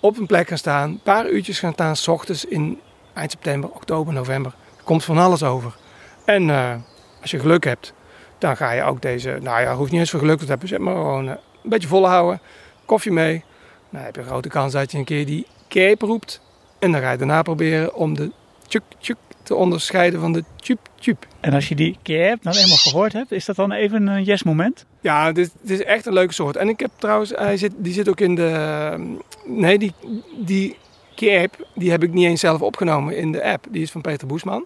[0.00, 2.80] Op een plek gaan staan, een paar uurtjes gaan staan, s ochtends in
[3.14, 4.54] eind september, oktober, november.
[4.76, 5.76] Er komt van alles over.
[6.24, 6.74] En uh,
[7.20, 7.92] als je geluk hebt,
[8.38, 10.94] dan ga je ook deze, nou ja, hoeft niet eens voor geluk te hebben, maar
[10.94, 11.30] gewoon uh,
[11.62, 12.40] een beetje volhouden.
[12.84, 13.44] Koffie mee.
[13.90, 16.40] Dan heb je een grote kans dat je een keer die cape roept.
[16.78, 18.30] En dan ga je daarna proberen om de
[18.66, 21.26] tjuk tjuk te onderscheiden van de tjup tjup.
[21.40, 24.42] En als je die cape nou eenmaal gehoord hebt, is dat dan even een yes
[24.42, 24.84] moment?
[25.00, 26.56] Ja, dit, dit is echt een leuke soort.
[26.56, 29.92] En ik heb trouwens, hij zit, die zit ook in de, nee, die,
[30.36, 30.76] die
[31.16, 33.66] cape, die heb ik niet eens zelf opgenomen in de app.
[33.70, 34.64] Die is van Peter Boesman.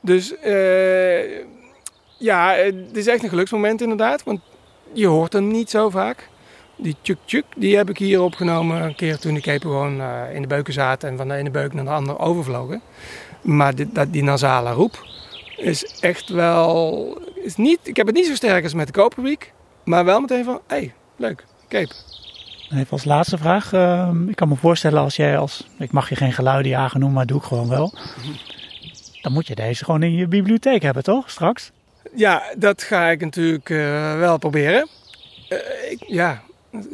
[0.00, 1.38] Dus uh,
[2.18, 4.22] ja, het is echt een geluksmoment inderdaad.
[4.22, 4.40] Want
[4.92, 6.28] je hoort hem niet zo vaak.
[6.82, 10.34] Die tjuk tjuk, die heb ik hier opgenomen een keer toen de kepen gewoon uh,
[10.34, 12.80] in de beuken zaten en van de ene beuk naar de andere overvlogen.
[13.42, 15.06] Maar dit, dat, die nasale roep
[15.56, 17.18] is echt wel.
[17.44, 19.52] Is niet, ik heb het niet zo sterk als met de koperweek,
[19.84, 21.94] maar wel meteen van: hé, hey, leuk, cape.
[22.70, 23.72] Even als laatste vraag.
[23.72, 25.68] Uh, ik kan me voorstellen als jij als.
[25.78, 27.94] Ik mag je geen geluiden jagen noemen, maar doe ik gewoon wel.
[29.22, 31.30] Dan moet je deze gewoon in je bibliotheek hebben, toch?
[31.30, 31.70] Straks?
[32.14, 34.88] Ja, dat ga ik natuurlijk uh, wel proberen.
[35.48, 35.58] Uh,
[35.90, 36.42] ik, ja,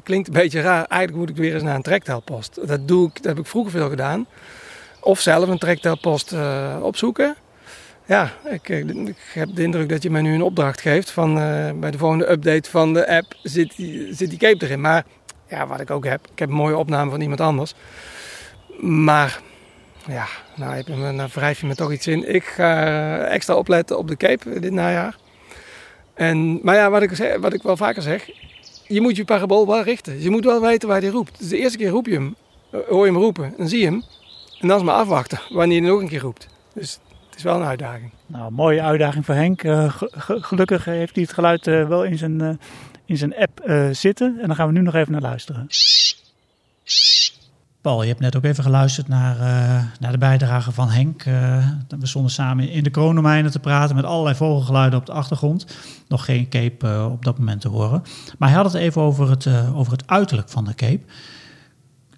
[0.02, 0.84] klinkt een beetje raar.
[0.84, 2.68] Eigenlijk moet ik weer eens naar een trektelpost.
[2.68, 4.26] Dat, doe ik, dat heb ik vroeger veel gedaan.
[5.00, 7.36] Of zelf een trektelpost uh, opzoeken.
[8.04, 11.70] Ja, ik, ik, heb de indruk dat je mij nu een opdracht geeft van uh,
[11.74, 14.80] bij de volgende update van de app zit die, zit die cape erin.
[14.80, 15.04] Maar
[15.48, 17.74] ja, wat ik ook heb, ik heb een mooie opname van iemand anders.
[18.80, 19.40] Maar
[20.06, 22.34] ja, nou, nou wrijf je me toch iets in.
[22.34, 25.16] Ik ga extra opletten op de cape dit najaar.
[26.14, 28.30] En, maar ja, wat ik, wat ik wel vaker zeg,
[28.88, 30.22] je moet je parabool wel richten.
[30.22, 31.38] Je moet wel weten waar hij roept.
[31.38, 32.36] Dus de eerste keer roep je hem,
[32.70, 34.04] hoor je hem roepen, dan zie je hem.
[34.60, 36.48] En dan is maar afwachten wanneer hij nog een keer roept.
[36.74, 38.10] Dus het is wel een uitdaging.
[38.26, 39.62] Nou, mooie uitdaging voor Henk.
[39.62, 42.50] Uh, gelukkig heeft hij het geluid uh, wel in zijn, uh,
[43.04, 43.60] in zijn app
[43.92, 44.38] zitten.
[44.40, 45.66] En dan gaan we nu nog even naar luisteren.
[47.86, 49.36] Paul, je hebt net ook even geluisterd naar,
[50.00, 51.22] naar de bijdrage van Henk.
[51.88, 55.66] we stonden samen in de kroondomijnen te praten met allerlei vogelgeluiden op de achtergrond.
[56.08, 58.02] Nog geen cape op dat moment te horen.
[58.38, 61.04] Maar hij had het even over het, over het uiterlijk van de cape.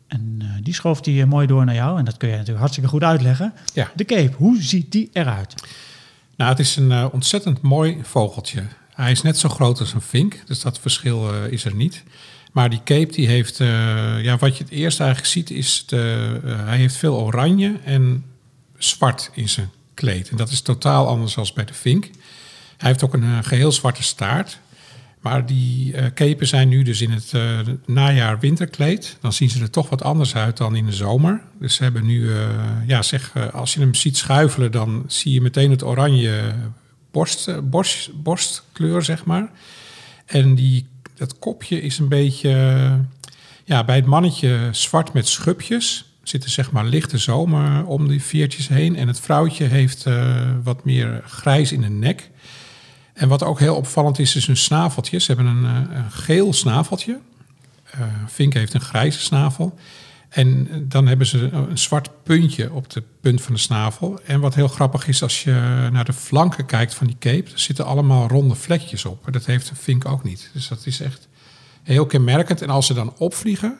[0.07, 1.99] En uh, die schoof hij mooi door naar jou.
[1.99, 3.53] En dat kun je natuurlijk hartstikke goed uitleggen.
[3.75, 3.91] Ja.
[3.95, 5.55] De cape, hoe ziet die eruit?
[6.37, 8.63] Nou, het is een uh, ontzettend mooi vogeltje.
[8.95, 12.05] Hij is net zo groot als een vink, dus dat verschil uh, is er niet.
[12.53, 13.59] Maar die cape, die heeft,
[14.23, 18.25] ja, wat je het eerst eigenlijk ziet, is de, hij heeft veel oranje en
[18.79, 20.29] zwart in zijn kleed.
[20.29, 22.05] En dat is totaal anders dan bij de vink.
[22.77, 24.59] Hij heeft ook een geheel zwarte staart.
[25.21, 27.33] Maar die kepen zijn nu dus in het
[27.87, 29.17] najaar winterkleed.
[29.21, 31.43] Dan zien ze er toch wat anders uit dan in de zomer.
[31.61, 32.31] Dus ze hebben nu,
[32.87, 36.55] ja zeg, als je hem ziet schuifelen, dan zie je meteen het oranje
[37.11, 39.51] borst, borst, borstkleur, zeg maar.
[40.27, 40.87] En die,
[41.19, 42.51] dat kopje is een beetje,
[43.65, 46.13] ja, bij het mannetje zwart met schubjes.
[46.23, 48.97] Zitten zeg maar lichte zomer om die veertjes heen.
[48.97, 50.07] En het vrouwtje heeft
[50.63, 52.31] wat meer grijs in de nek.
[53.13, 55.25] En wat ook heel opvallend is, is hun snaveltjes.
[55.25, 55.65] Ze hebben een,
[55.97, 57.19] een geel snaveltje.
[57.95, 59.79] Uh, Vink heeft een grijze snavel.
[60.29, 64.21] En dan hebben ze een zwart puntje op de punt van de snavel.
[64.27, 67.59] En wat heel grappig is, als je naar de flanken kijkt van die cape, er
[67.59, 69.33] zitten allemaal ronde vlekjes op.
[69.33, 70.51] Dat heeft een vink ook niet.
[70.53, 71.29] Dus dat is echt
[71.83, 72.63] heel kenmerkend.
[72.63, 73.79] En als ze dan opvliegen,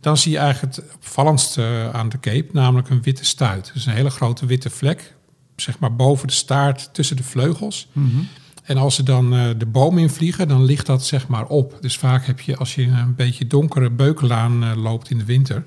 [0.00, 3.70] dan zie je eigenlijk het opvallendste aan de cape, namelijk een witte stuit.
[3.74, 5.14] Dus een hele grote witte vlek,
[5.56, 7.88] zeg maar boven de staart tussen de vleugels.
[7.92, 8.28] -hmm.
[8.70, 11.78] En als ze dan eh, de boom invliegen, dan ligt dat zeg maar op.
[11.80, 15.64] Dus vaak heb je, als je een beetje donkere beukenlaan eh, loopt in de winter...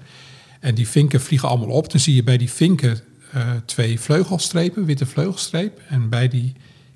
[0.59, 1.91] en die vinken vliegen allemaal op...
[1.91, 2.99] dan zie je bij die vinken
[3.31, 5.81] eh, twee vleugelstrepen, witte vleugelstreep.
[5.87, 6.53] En bij die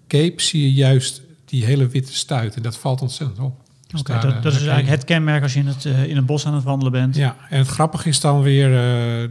[0.08, 2.56] cape zie je juist die hele witte stuit.
[2.56, 3.62] En dat valt ontzettend op.
[3.88, 6.46] Dus daar, dat, dat is eigenlijk het kenmerk als je in het, in het bos
[6.46, 7.16] aan het wandelen bent.
[7.16, 8.72] Ja, en het grappige is dan weer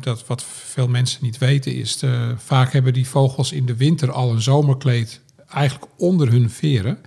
[0.00, 4.12] dat wat veel mensen niet weten is, de, vaak hebben die vogels in de winter
[4.12, 6.98] al een zomerkleed eigenlijk onder hun veren.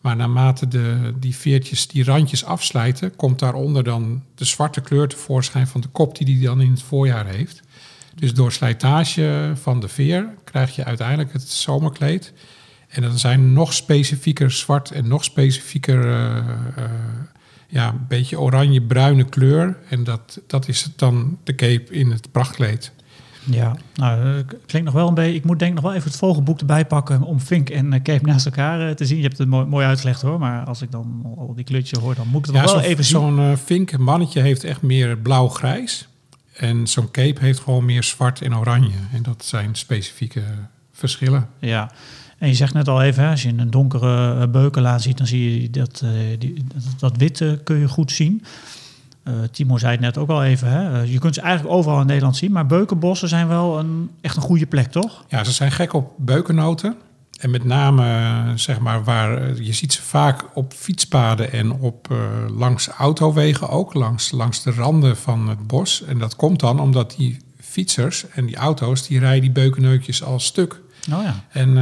[0.00, 5.66] Maar naarmate de, die veertjes, die randjes afslijten, komt daaronder dan de zwarte kleur tevoorschijn
[5.66, 7.60] van de kop die die dan in het voorjaar heeft.
[8.14, 12.32] Dus door slijtage van de veer krijg je uiteindelijk het zomerkleed.
[12.88, 16.90] En dan zijn nog specifieker zwart en nog specifieker eh, eh,
[17.68, 19.76] ja, een beetje oranje-bruine kleur.
[19.88, 22.92] En dat, dat is dan de cape in het prachtkleed.
[23.44, 25.34] Ja, nou, eh, klinkt nog wel een beetje.
[25.34, 28.02] Ik moet denk ik nog wel even het vogelboek erbij pakken om Fink en eh,
[28.02, 29.16] Cape naast elkaar eh, te zien.
[29.16, 32.14] Je hebt het mooi, mooi uitgelegd hoor, maar als ik dan al die kleurtjes hoor,
[32.14, 33.20] dan moet ik het Ja, wel even zien.
[33.20, 36.08] zo'n eh, vink mannetje heeft echt meer blauw-grijs.
[36.56, 38.96] En zo'n cape heeft gewoon meer zwart en oranje.
[39.12, 40.42] En dat zijn specifieke
[40.92, 41.48] verschillen.
[41.58, 41.90] Ja,
[42.38, 45.62] en je zegt net al even, als je een donkere eh, beukenlaan ziet, dan zie
[45.62, 48.44] je dat, eh, die, dat, dat witte kun je goed zien.
[49.22, 52.00] Eh, Timo zei het net ook al even, hè, eh, je kunt ze eigenlijk overal
[52.00, 55.24] in Nederland zien, maar beukenbossen zijn wel een, echt een goede plek, toch?
[55.28, 56.96] Ja, ze zijn gek op beukennoten.
[57.40, 62.08] En met name, eh, zeg maar, waar je ziet ze vaak op fietspaden en op
[62.56, 66.02] langs autowegen ook, langs, langs de randen van het bos.
[66.04, 70.40] En dat komt dan omdat die fietsers en die auto's, die rijden die beukenneutjes al
[70.40, 70.80] stuk.
[71.12, 71.44] Oh ja.
[71.48, 71.76] En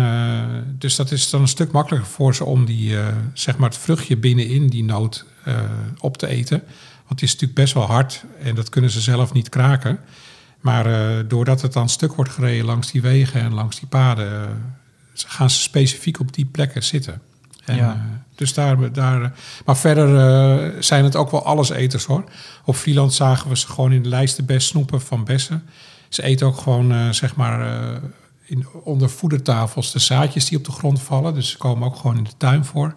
[0.78, 2.96] dus dat is dan een stuk makkelijker voor ze om die,
[3.34, 5.24] zeg maar het vruchtje binnenin die noot
[5.98, 6.62] op te eten.
[7.10, 10.00] Want die is natuurlijk best wel hard en dat kunnen ze zelf niet kraken.
[10.60, 14.42] Maar eh, doordat het dan stuk wordt gereden langs die wegen en langs die paden,
[14.42, 14.48] eh,
[15.14, 17.20] gaan ze specifiek op die plekken zitten.
[17.64, 17.92] En, Ja.
[17.92, 18.00] eh,
[18.34, 19.32] dus daar, daar,
[19.64, 22.24] maar verder zijn het ook wel alleseters hoor.
[22.64, 25.62] Op Vlieland zagen we ze gewoon in de lijstenbest snoepen van bessen.
[26.08, 27.82] Ze eten ook gewoon, zeg maar,
[28.44, 31.34] in, onder voedertafels de zaadjes die op de grond vallen.
[31.34, 32.94] Dus ze komen ook gewoon in de tuin voor.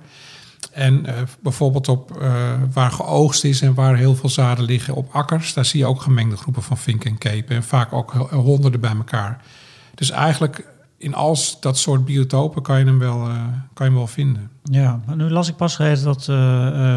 [0.71, 5.09] En eh, bijvoorbeeld op eh, waar geoogst is en waar heel veel zaden liggen op
[5.11, 7.55] akkers, daar zie je ook gemengde groepen van vinken en kepen.
[7.55, 9.41] En vaak ook ho- honderden bij elkaar.
[9.95, 13.35] Dus eigenlijk in als dat soort biotopen kan je hem wel, eh,
[13.73, 14.49] kan je hem wel vinden.
[14.63, 16.27] Ja, maar nu las ik pas geleden dat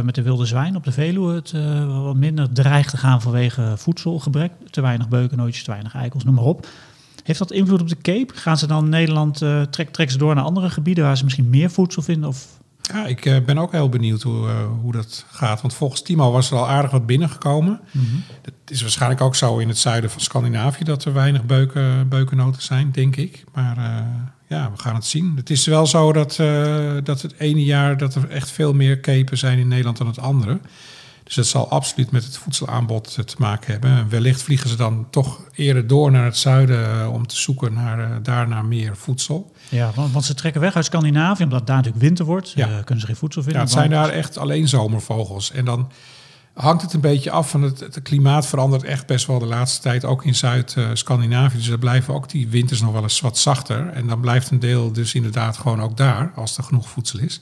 [0.05, 1.53] met de wilde zwijn op de Veluwe het
[1.87, 4.53] wat minder dreigt te gaan vanwege voedselgebrek.
[4.71, 6.67] Te weinig beukennootjes, te weinig eikels, noem maar op.
[7.23, 8.35] Heeft dat invloed op de Cape?
[8.35, 11.71] Gaan ze dan Nederland, trek, trekken ze door naar andere gebieden waar ze misschien meer
[11.71, 12.29] voedsel vinden?
[12.29, 12.56] Of...
[12.93, 15.61] Ja, ik eh, ben ook heel benieuwd hoe, eh, hoe dat gaat.
[15.61, 17.81] Want volgens Timo was er al aardig wat binnengekomen.
[18.43, 22.63] Het is waarschijnlijk ook zo in het zuiden van Scandinavië dat er weinig beuken, beukennoten
[22.63, 23.45] zijn, denk ik.
[23.55, 24.07] Maar eh,
[24.49, 25.33] ja, we gaan het zien.
[25.37, 26.37] Het is wel zo dat,
[27.05, 30.19] dat het ene jaar dat er echt veel meer kepen zijn in Nederland dan het
[30.19, 30.61] andere.
[31.27, 33.91] Dus dat zal absoluut met het voedselaanbod te maken hebben.
[33.91, 37.73] En wellicht vliegen ze dan toch eerder door naar het zuiden eh, om te zoeken
[37.73, 39.53] naar, eh, daar naar meer voedsel.
[39.69, 42.51] Ja, want, want ze trekken weg uit Scandinavië, omdat daar natuurlijk winter wordt.
[42.51, 42.67] Ja.
[42.67, 43.63] Eh, kunnen ze geen voedsel Ja, vinden.
[43.67, 45.53] het zijn daar echt alleen zomervogels.
[45.53, 45.91] En dan
[46.55, 49.83] hangt het een beetje af van het, het klimaat verandert echt best wel de laatste
[49.83, 51.57] tijd, ook in Zuid-Scandinavië.
[51.57, 53.89] Dus daar blijven ook die winters nog wel eens wat zachter.
[53.89, 57.41] En dan blijft een deel dus inderdaad gewoon ook daar, als er genoeg voedsel is.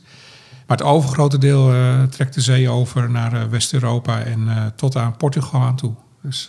[0.66, 4.96] Maar het overgrote deel eh, trekt de zee over naar eh, West-Europa en eh, tot
[4.96, 5.92] aan Portugal aan toe.
[6.22, 6.48] Dus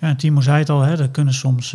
[0.00, 1.72] Ja, Timo zei het al, hè, er kunnen soms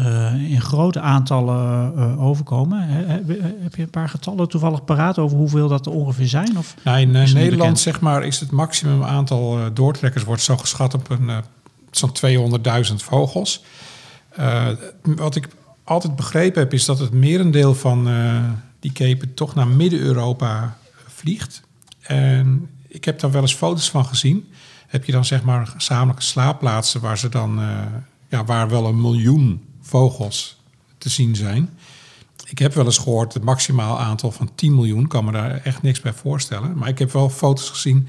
[0.49, 2.87] in grote aantallen overkomen.
[2.87, 6.57] Heb, je een paar getallen toevallig paraat over hoeveel dat er ongeveer zijn?
[6.57, 6.75] Of?
[6.83, 11.29] Nou, in Nederland zeg maar, is het maximum aantal doortrekkers wordt zo geschat op een,
[11.91, 12.11] zo'n
[12.89, 13.63] 200.000 vogels.
[15.01, 15.47] Wat ik
[15.83, 18.07] altijd begrepen heb, is dat het merendeel van
[18.79, 20.77] die kepen toch naar Midden-Europa
[21.17, 21.61] vliegt.
[22.01, 24.47] En ik heb daar wel eens foto's van gezien.
[24.87, 27.85] Heb je dan zeg maar gezamenlijke slaapplaatsen waar ze dan, eh,
[28.29, 30.57] ja, waar wel een miljoen vogels
[30.97, 31.69] te zien zijn.
[32.45, 35.07] Ik heb wel eens gehoord het maximaal aantal van 10 miljoen.
[35.07, 36.77] Kan me daar echt niks bij voorstellen.
[36.77, 38.07] Maar ik heb wel foto's gezien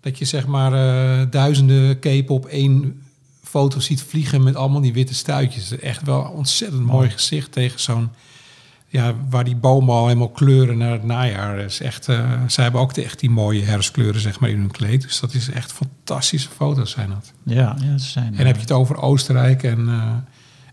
[0.00, 3.02] dat je zeg maar eh, duizenden kepen op één
[3.42, 5.78] foto ziet vliegen met allemaal die witte stuitjes.
[5.78, 8.10] Echt wel een ontzettend mooi gezicht tegen zo'n...
[8.96, 11.58] Ja, waar die bomen al helemaal kleuren naar het najaar.
[11.58, 14.70] Is echt, eh, zij hebben ook de, echt die mooie herfstkleuren zeg maar, in hun
[14.70, 15.02] kleed.
[15.02, 17.32] Dus dat is echt fantastische foto's zijn dat.
[17.42, 18.26] Ja, ja, ze zijn.
[18.26, 20.12] En dan heb je het over Oostenrijk en, eh,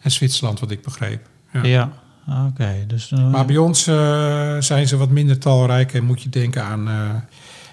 [0.01, 1.29] en Zwitserland, wat ik begreep.
[1.63, 1.91] Ja.
[2.27, 2.83] Ja, oké.
[2.87, 6.63] Dus, eh, Maar bij ons eh, zijn ze wat minder talrijk en moet je denken
[6.63, 7.09] aan eh,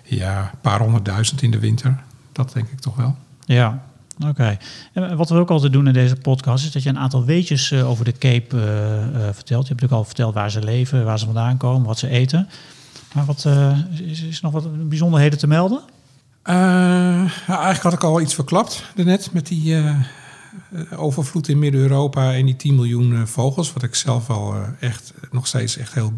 [0.04, 2.02] ja, een paar honderdduizend in de winter.
[2.32, 3.16] Dat denk ik toch wel.
[3.44, 3.82] Ja,
[4.28, 4.58] oké.
[4.92, 7.70] En wat we ook altijd doen in deze podcast is dat je een aantal weetjes
[7.70, 9.46] eh, over de Cape eh, eh, vertelt.
[9.46, 12.48] Je hebt natuurlijk al verteld waar ze leven, waar ze vandaan komen, wat ze eten.
[13.14, 15.80] Maar wat, eh, is, is er nog wat bijzonderheden te melden?
[16.42, 19.96] Eh, ja, eigenlijk had ik al iets verklapt daarnet met die eh,
[20.70, 23.72] eh, overvloed in Midden-Europa en die 10 miljoen eh, vogels.
[23.72, 26.12] Wat ik zelf al eh, echt nog steeds echt heel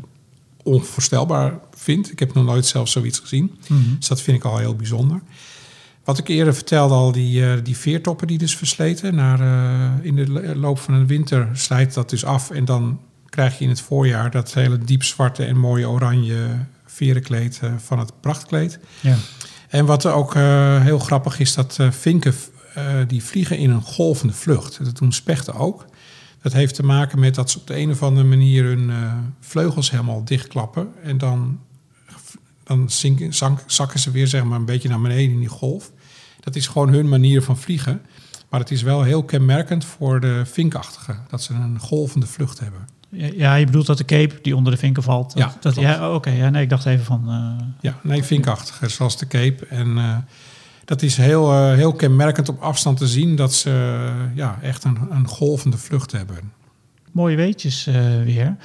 [0.63, 2.13] onvoorstelbaar vind.
[2.13, 3.59] Ik heb nog nooit zelf zoiets gezien.
[3.99, 5.21] Dus dat vind ik al heel bijzonder.
[6.05, 9.15] Wat ik eerder vertelde al, die, eh, die veertoppen die dus versleten.
[9.15, 12.51] Naar, eh, in de lo- loop van een winter slijt dat dus af.
[12.51, 16.47] En dan krijg je in het voorjaar dat hele diepzwarte en mooie oranje
[16.87, 18.79] verenkleed eh, van het prachtkleed.
[19.01, 19.17] Ja.
[19.69, 22.35] En wat er ook eh, heel grappig is, dat eh, vinken
[22.75, 24.85] eh, die vliegen in een golvende vlucht.
[24.85, 25.85] Dat doen spechten ook.
[26.43, 29.13] Dat heeft te maken met dat ze op de een of andere manier hun eh,
[29.41, 30.89] vleugels helemaal dichtklappen.
[31.03, 31.59] En dan,
[32.79, 35.93] dan zinken, zank- zakken ze weer zeg maar, een beetje naar beneden in die golf.
[36.41, 38.03] Dat is gewoon hun manier van vliegen.
[38.51, 41.15] Maar het is wel heel kenmerkend voor de vinkachtige.
[41.29, 42.81] Dat ze een golvende vlucht hebben.
[43.37, 45.33] Ja, je bedoelt dat de cape die onder de vinken valt.
[45.37, 45.89] Ja, dat, klopt.
[45.89, 46.31] ja oké.
[46.31, 47.25] ja, nee, ik dacht even van...
[47.29, 49.67] eh, Ja, nee, vinkachtige, zoals de cape.
[49.67, 50.17] En eh,
[50.85, 53.71] dat is heel, eh, heel kenmerkend op afstand te zien dat ze
[54.35, 56.53] ja, echt een, een golvende vlucht hebben.
[57.13, 57.85] mooie weetjes
[58.25, 58.57] weer.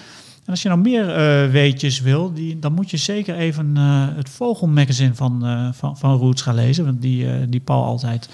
[0.48, 4.08] En als je nou meer eh, weetjes wil, die, dan moet je zeker even eh,
[4.16, 6.86] het Vogelmagazine van, eh, van, van Roots gaan lezen.
[6.86, 8.30] Want die, die Paul altijd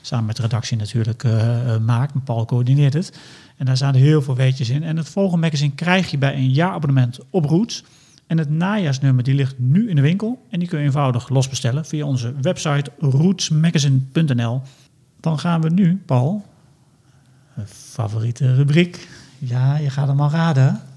[0.00, 1.24] samen met de redactie natuurlijk
[1.84, 2.24] maakt.
[2.24, 3.18] Paul coördineert het.
[3.56, 4.82] En daar staan heel veel weetjes in.
[4.82, 7.84] En het Vogelmagazine krijg je bij een jaarabonnement op Roots.
[8.26, 10.46] En het najaarsnummer die ligt nu in de winkel.
[10.50, 14.62] En die kun je eenvoudig losbestellen via onze website rootsmagazine.nl.
[15.20, 16.44] Dan gaan we nu, Paul,
[17.66, 19.08] favoriete rubriek.
[19.38, 20.87] Ja, je gaat hem al raden.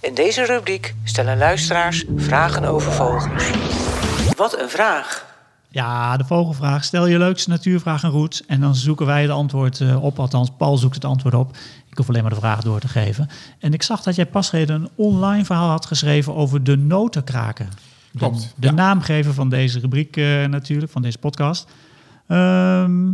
[0.00, 3.50] In deze rubriek stellen luisteraars vragen over vogels.
[4.36, 5.26] Wat een vraag!
[5.68, 6.84] Ja, de vogelvraag.
[6.84, 8.46] Stel je leukste natuurvraag en roots.
[8.46, 10.18] En dan zoeken wij het antwoord eh, op.
[10.18, 11.56] Althans, Paul zoekt het antwoord op.
[11.90, 13.28] Ik hoef alleen maar de vraag door te geven.
[13.58, 17.68] En ik zag dat jij pas geleden een online verhaal had geschreven over de notenkraken.
[18.10, 18.72] De, Klopt, de ja.
[18.72, 21.70] naamgever van deze rubriek eh, natuurlijk, van deze podcast.
[22.26, 23.10] Ehm,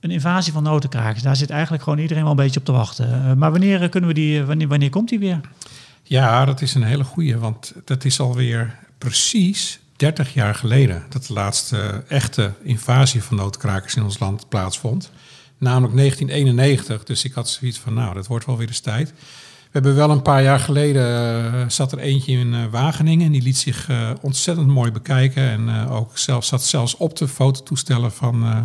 [0.00, 1.22] een invasie van notenkrakers.
[1.22, 3.12] Daar zit eigenlijk gewoon iedereen wel een beetje op te wachten.
[3.12, 5.40] Eh, maar wanneer kunnen we die, eh, wanneer, wanneer komt die weer?
[6.02, 11.26] Ja, dat is een hele goeie, want dat is alweer precies 30 jaar geleden dat
[11.26, 15.10] de laatste echte invasie van noodkrakers in ons land plaatsvond.
[15.58, 19.12] Namelijk 1991, dus ik had zoiets van, nou, dat wordt wel weer eens tijd.
[19.70, 21.04] We hebben wel een paar jaar geleden,
[21.54, 25.42] eh, zat er eentje in eh, Wageningen en die liet zich eh, ontzettend mooi bekijken.
[25.42, 28.58] En eh, ook zelfs, zat zelfs op de fototoestellen van eh,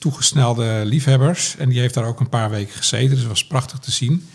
[0.00, 1.56] toegesnelde liefhebbers.
[1.56, 4.28] En die heeft daar ook een paar weken gezeten, dus het was prachtig te zien.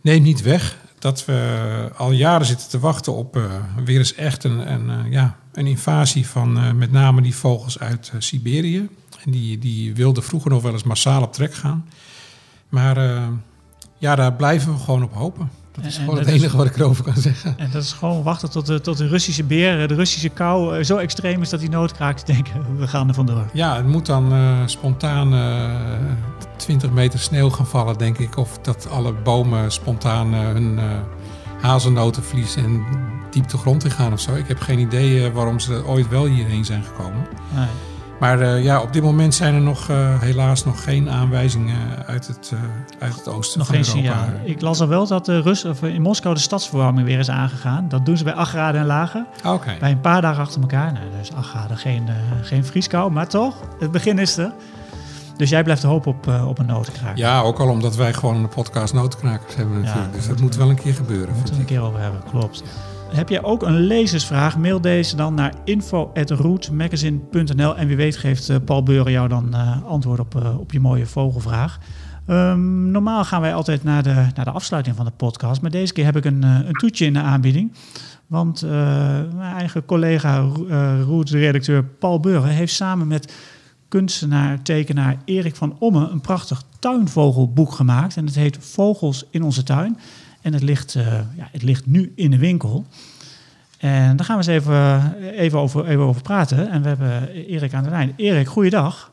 [0.00, 3.42] Neem niet weg dat we al jaren zitten te wachten op eh,
[3.84, 8.12] weer eens echt een, eh, ja, een invasie van eh, met name die vogels uit
[8.18, 8.88] Siberië.
[9.24, 11.88] En die, die wilden vroeger nog wel eens massaal op trek gaan.
[12.68, 12.98] Maar
[13.98, 15.50] ja, daar blijven we gewoon op hopen.
[15.76, 17.54] Dat is En- en gewoon het is- enige wat ik erover kan zeggen.
[17.58, 20.78] En dat is gewoon wachten tot de, tot de Russische beer, eh, de Russische kou,
[20.78, 23.44] eh, zo extreem is dat die noodkrakers denken, we gaan er vandoor.
[23.52, 25.74] Ja, het moet dan eh, spontaan eh
[26.56, 28.36] 20 meter sneeuw gaan vallen, denk ik.
[28.36, 30.78] Of dat alle bomen spontaan hun
[31.60, 32.84] hazelnoten verliezen en
[33.30, 34.34] diep de grond in gaan of zo.
[34.34, 37.26] Ik heb geen idee waarom ze ooit wel hierheen zijn gekomen.
[37.54, 37.66] Nee.
[38.20, 42.26] Maar eh, ja, op dit moment zijn er nog eh, helaas nog geen aanwijzingen uit
[42.26, 42.58] het, eh,
[43.02, 44.24] uit het oosten Nog van geen Europa.
[44.24, 44.40] signaal.
[44.44, 47.88] Ik las al wel dat de Rus, of in Moskou de stadsverwarming weer is aangegaan.
[47.88, 49.24] Dat doen ze bij 8 graden en lager.
[49.44, 49.76] Oké.
[49.80, 50.92] Bij een paar dagen achter elkaar.
[50.92, 52.08] Nou, dus 8 graden, geen,
[52.42, 53.10] geen vrieskou.
[53.10, 54.52] Maar toch, het begin is er.
[55.36, 57.18] Dus jij blijft hopen op, op een notenkraker.
[57.18, 60.04] Ja, ook al omdat wij gewoon een podcast notenkrakers hebben natuurlijk.
[60.04, 61.26] dat dus dat moet- wel een keer gebeuren.
[61.26, 62.62] Daar moeten we een keer over hebben, klopt.
[63.14, 64.58] Heb jij ook een lezersvraag?
[64.58, 69.84] Mail deze dan naar info.rootmagazine.nl en wie weet geeft eh, Paul Beuren jou dan eh,
[69.84, 71.78] antwoord op, eh, op je mooie vogelvraag.
[72.26, 75.92] Ehm, normaal gaan wij altijd naar de, naar de afsluiting van de podcast, maar deze
[75.92, 77.72] keer heb ik een, een toetje in de aanbieding.
[78.26, 78.62] Want
[79.36, 83.34] mijn eigen collega, uh, Roots-redacteur Paul Beuren, heeft samen met
[83.88, 88.16] kunstenaar, tekenaar Erik van Omme een prachtig tuinvogelboek gemaakt.
[88.16, 89.98] En het heet Vogels in onze tuin.
[90.46, 91.06] En het ligt, eh,
[91.36, 92.84] ja, het ligt nu in de winkel.
[93.78, 96.70] En daar gaan we eens even, even, over, even over praten.
[96.70, 98.12] En we hebben Erik aan de lijn.
[98.16, 99.10] Erik, goeiedag.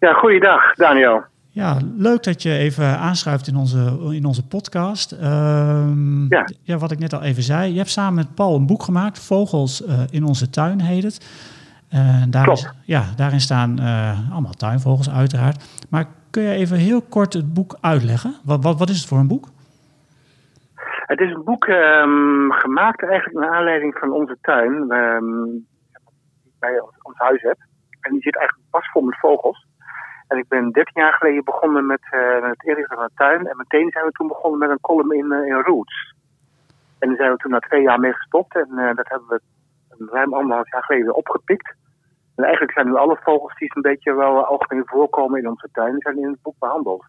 [0.00, 1.22] Ja, goeiedag, Daniel.
[1.48, 5.12] Ja, leuk dat je even aanschuift in onze, in onze podcast.
[5.12, 6.78] Ehm, Ja.
[6.78, 7.70] wat ik net al even zei.
[7.72, 11.26] Je hebt samen met Paul een boek gemaakt, Vogels eh, in onze tuin heet het.
[11.88, 12.58] En daar Klopt.
[12.58, 15.64] is- ja, daarin staan eh, allemaal tuinvogels uiteraard.
[15.88, 18.34] Maar kun je even heel kort het boek uitleggen?
[18.44, 19.48] Wat, wat, wat is het voor een boek?
[21.08, 26.58] Het is een boek ehm, gemaakt eigenlijk naar aanleiding van onze tuin, ehm, die ik
[26.58, 27.56] bij ons, ons huis heb.
[28.00, 29.66] En die zit eigenlijk pas vol met vogels.
[30.26, 33.46] En ik ben 13 jaar geleden begonnen met, eh, met het inrichten van een tuin.
[33.46, 36.14] En meteen zijn we toen begonnen met een column in, eh, in Roots.
[36.98, 38.54] En daar zijn we toen na twee jaar mee gestopt.
[38.54, 39.40] En eh, dat hebben we
[40.10, 41.74] ruim anderhalf jaar geleden opgepikt.
[42.36, 45.96] En eigenlijk zijn nu alle vogels die een beetje wel algemeen voorkomen in onze tuin,
[45.98, 47.04] zijn in het boek behandeld.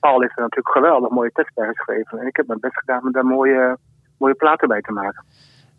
[0.00, 2.18] Paul heeft er natuurlijk geweldig mooie tekst bij geschreven.
[2.18, 3.76] En ik heb mijn best gedaan om daar mooie,
[4.18, 5.24] mooie platen bij te maken.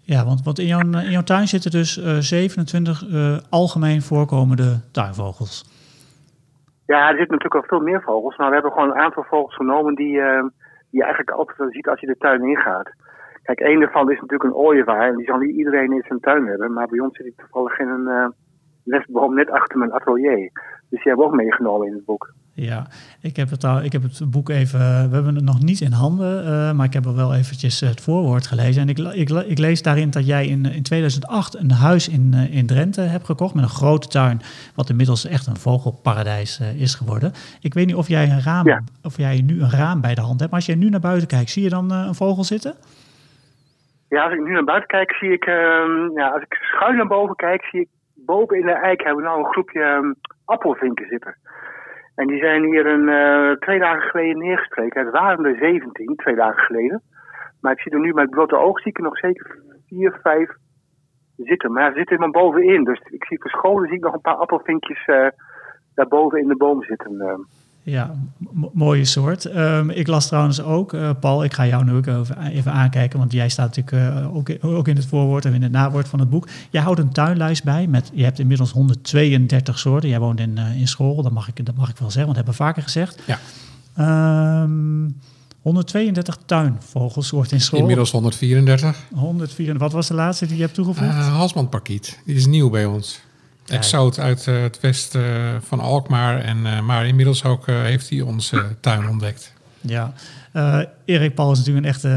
[0.03, 4.80] Ja, want, want in, jouw, in jouw tuin zitten dus eh, 27 eh, algemeen voorkomende
[4.91, 5.66] tuinvogels.
[6.86, 9.55] Ja, er zitten natuurlijk al veel meer vogels, maar we hebben gewoon een aantal vogels
[9.55, 10.41] genomen die, eh,
[10.89, 12.89] die je eigenlijk altijd wel ziet als je de tuin ingaat.
[13.43, 16.45] Kijk, één daarvan is natuurlijk een ooievaar en die zal niet iedereen in zijn tuin
[16.45, 18.34] hebben, maar bij ons zit hij toevallig in een
[18.91, 20.49] eh nestboom net achter mijn atelier.
[20.89, 22.33] Dus die hebben we ook meegenomen in het boek.
[22.53, 22.87] Ja,
[23.21, 25.91] ik heb het, al, ik heb het boek even, we hebben het nog niet in
[25.91, 28.81] handen, eh, maar ik heb er wel eventjes het voorwoord gelezen.
[28.81, 32.55] En ik, ik, ik lees daarin dat jij in, in 2008 een huis in, eh,
[32.57, 34.41] in Drenthe hebt gekocht met een grote tuin,
[34.75, 37.31] wat inmiddels echt een vogelparadijs eh, is geworden.
[37.61, 38.81] Ik weet niet of jij, een raam, Ja.
[39.03, 41.27] of jij nu een raam bij de hand hebt, maar als jij nu naar buiten
[41.27, 42.73] kijkt, zie je dan eh, een vogel zitten?
[44.09, 47.07] Ja, als ik nu naar buiten kijk, zie ik, ehm, ja, als ik schuin naar
[47.07, 47.87] boven kijk, zie ik
[48.34, 50.13] boven in de eik hebben we nou een groepje ehm,
[50.45, 51.36] appelvinken zitten.
[52.15, 55.05] En die zijn hier een, eh, twee dagen geleden neergestreken.
[55.05, 57.01] Het waren er 17, twee dagen geleden.
[57.61, 60.49] Maar ik zie er nu met blote oog zie ik nog zeker vier, vijf
[61.38, 61.71] zitten.
[61.71, 62.84] Maar ze zitten maar bovenin.
[62.84, 65.27] Dus ik zie verscholen zie ik nog een paar appelvinkjes eh
[65.95, 67.17] daarboven in de boom zitten.
[67.84, 68.15] Ja,
[68.73, 69.45] mooie soort.
[69.45, 72.05] Ehm, ik las trouwens ook, eh, Paul, ik ga jou nu ook
[72.51, 75.71] even, aankijken, want jij staat natuurlijk eh, ook, ook in het voorwoord en in het
[75.71, 76.47] nawoord van het boek.
[76.69, 80.09] Jij houdt een tuinlijst bij met, je hebt inmiddels 132 soorten.
[80.09, 82.45] Jij woont in, eh, in School, dat mag, ik, dat mag ik wel zeggen, want
[82.45, 83.21] dat hebben we vaker gezegd.
[83.25, 83.39] Ja.
[83.95, 85.09] Ehm,
[85.61, 87.79] 132 tuinvogelsoorten in School.
[87.79, 88.97] Inmiddels 134.
[89.13, 91.09] 104, wat was de laatste die je hebt toegevoegd?
[91.09, 93.21] Uh, Halsbandparkiet, die is nieuw bij ons.
[93.72, 96.38] Exoot uit eh, het westen eh, van Alkmaar.
[96.39, 99.53] En, eh, maar inmiddels ook heeft hij onze tuin ontdekt.
[99.82, 100.13] Ja,
[100.53, 102.09] Eh, Erik Paul is natuurlijk een echte,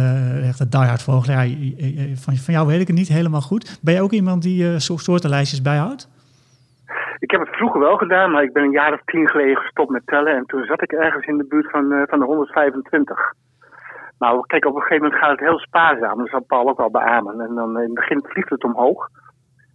[0.48, 1.46] echte diehard vogelaar.
[1.46, 3.78] Ja, je- je- van, van jou weet ik het niet helemaal goed.
[3.82, 6.09] Ben jij ook iemand die eh, soortenlijstjes bijhoudt?
[7.18, 9.90] Ik heb het vroeger wel gedaan, maar ik ben een jaar of tien geleden gestopt
[9.90, 10.36] met tellen.
[10.36, 13.18] En toen zat ik ergens in de buurt van, eh, van de 125.
[14.18, 16.18] Nou, kijk, op een gegeven moment gaat het heel spaarzaam.
[16.18, 17.40] Dat zal Paul ook wel beamen.
[17.40, 19.09] En dan in het begin vliegt het omhoog.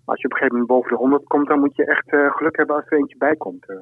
[0.10, 2.32] Als je op een gegeven moment boven de 100 komt, dan moet je echt eh,
[2.38, 3.66] geluk hebben als er eentje bij komt.
[3.70, 3.76] eh.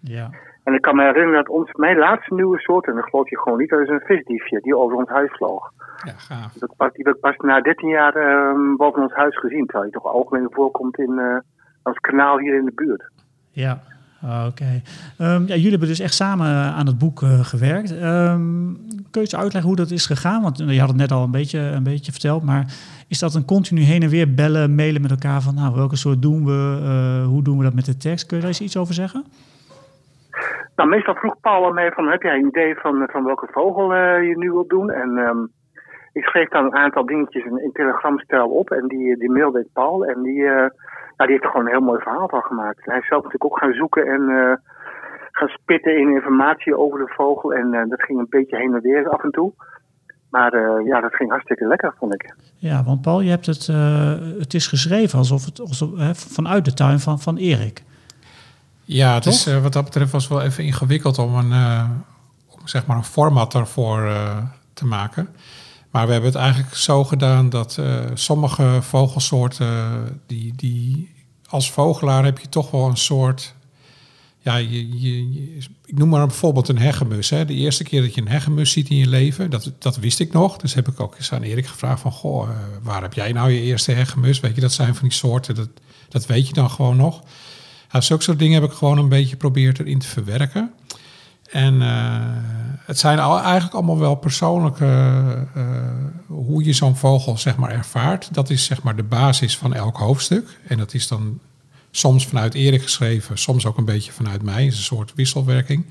[0.00, 0.30] Ja.
[0.64, 3.38] En ik kan me herinneren dat ons, mijn laatste nieuwe soort, en dat geloof je
[3.38, 5.72] gewoon niet, dat is een visdiefje die over ons huis vloog.
[6.04, 6.54] Ja, gaaf.
[6.54, 9.84] Ik pas, die heb ik pas na 13 jaar eh, boven ons huis gezien, terwijl
[9.86, 11.38] je toch algemeen voorkomt in eh
[11.82, 13.02] als kanaal hier in de buurt.
[13.50, 13.80] Ja,
[14.46, 14.82] oké.
[15.18, 17.90] Ehm, ja, jullie hebben dus echt samen aan het boek gewerkt.
[17.98, 18.72] Ehm,
[19.10, 20.42] kun je eens uitleggen hoe dat is gegaan?
[20.42, 22.64] Want je had het net al een beetje, een beetje verteld, maar
[23.12, 26.22] is dat een continu heen en weer bellen, mailen met elkaar van nou, welke soort
[26.22, 28.26] doen we, eh, hoe doen we dat met de tekst?
[28.26, 29.24] Kun je daar eens iets over zeggen?
[30.76, 34.28] Nou, meestal vroeg Paul mee van, heb jij een idee van, van welke vogel eh,
[34.28, 34.90] je nu wilt doen?
[34.90, 35.42] En ehm,
[36.12, 39.72] ik schreef dan een aantal dingetjes in, in telegramstijl op en die, die mailde ik
[39.72, 40.04] Paul.
[40.04, 40.68] En die, eh,
[41.16, 42.84] nou, die heeft er gewoon een heel mooi verhaal van gemaakt.
[42.84, 44.22] Hij is zelf natuurlijk ook gaan zoeken en
[45.30, 47.54] gaan spitten in informatie over de vogel.
[47.54, 49.52] En dat ging een beetje heen en weer af en toe.
[50.30, 52.34] Maar eh, ja, dat ging hartstikke lekker, vond ik.
[52.56, 56.64] Ja, want Paul, je hebt het, eh, het is geschreven alsof het alsof, hè, vanuit
[56.64, 57.82] de tuin van, van Erik.
[58.84, 59.32] Ja, het Toch?
[59.32, 61.90] is, eh, wat dat betreft was wel even ingewikkeld om een, eh,
[62.46, 64.36] om, zeg maar een format ervoor eh,
[64.74, 65.28] te maken.
[65.90, 69.68] Maar we hebben het eigenlijk zo gedaan dat eh, sommige vogelsoorten,
[70.26, 71.14] die, die
[71.48, 73.54] als vogelaar heb je toch wel een soort.
[74.42, 77.30] Ja, je, ik noem maar bijvoorbeeld een hegemus.
[77.30, 77.44] Hè.
[77.44, 80.32] De eerste keer dat je een hegemus ziet in je leven, dat, dat wist ik
[80.32, 80.56] nog.
[80.56, 83.50] Dus heb ik ook eens aan Erik gevraagd van, goh, eh, waar heb jij nou
[83.50, 84.40] je eerste hegemus?
[84.40, 85.68] Weet je, dat zijn van die soorten, dat,
[86.08, 87.22] dat weet je dan gewoon nog.
[87.92, 90.72] Ja, zulke soort dingen heb ik gewoon een beetje geprobeerd erin te verwerken.
[91.50, 92.18] En eh,
[92.84, 94.86] het zijn eigenlijk allemaal wel persoonlijke,
[95.54, 95.64] eh,
[96.26, 98.34] hoe je zo'n vogel zeg maar ervaart.
[98.34, 100.58] Dat is zeg maar de basis van elk hoofdstuk.
[100.66, 101.40] En dat is dan
[101.90, 104.64] soms vanuit Erik geschreven, soms ook een beetje vanuit mij.
[104.64, 105.84] Het is een soort wisselwerking.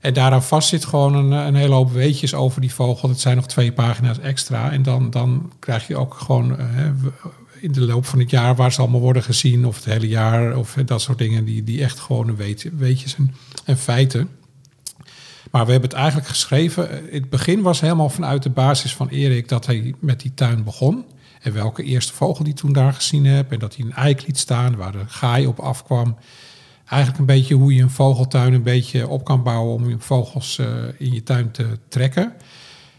[0.00, 3.08] En daaraan vast zit gewoon een, een hele hoop weetjes over die vogel.
[3.08, 4.70] Dat zijn nog twee pagina's extra.
[4.72, 6.66] En dan, dan krijg je ook gewoon eh,
[7.60, 10.56] in de loop van het jaar waar ze allemaal worden gezien, of het hele jaar,
[10.56, 13.34] of dat soort dingen, die, die echt gewoon weet, weetjes en,
[13.64, 14.28] en feiten.
[15.50, 16.88] Maar we hebben het eigenlijk geschreven.
[17.10, 21.04] Het begin was helemaal vanuit de basis van Erik dat hij met die tuin begon.
[21.42, 23.52] En welke eerste vogel die toen daar gezien heb.
[23.52, 26.16] En dat hij een eik liet staan waar de gaai op afkwam.
[26.86, 30.58] Eigenlijk een beetje hoe je een vogeltuin een beetje op kan bouwen om je vogels
[30.58, 30.66] eh,
[30.98, 32.32] in je tuin te trekken.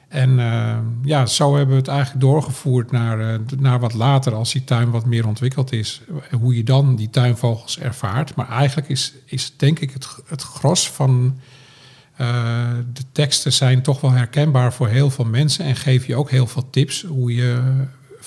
[0.08, 4.52] En eh, ja, zo hebben we het eigenlijk doorgevoerd naar, eh, naar wat later, als
[4.52, 6.02] die tuin wat meer ontwikkeld is.
[6.32, 8.36] Hoe je dan die tuinvogels ervaart.
[8.36, 11.39] Maar eigenlijk is, is denk ik het, het gros van
[12.94, 16.48] de teksten zijn toch wel herkenbaar voor heel veel mensen en geven je ook heel
[16.48, 17.62] veel tips hoe je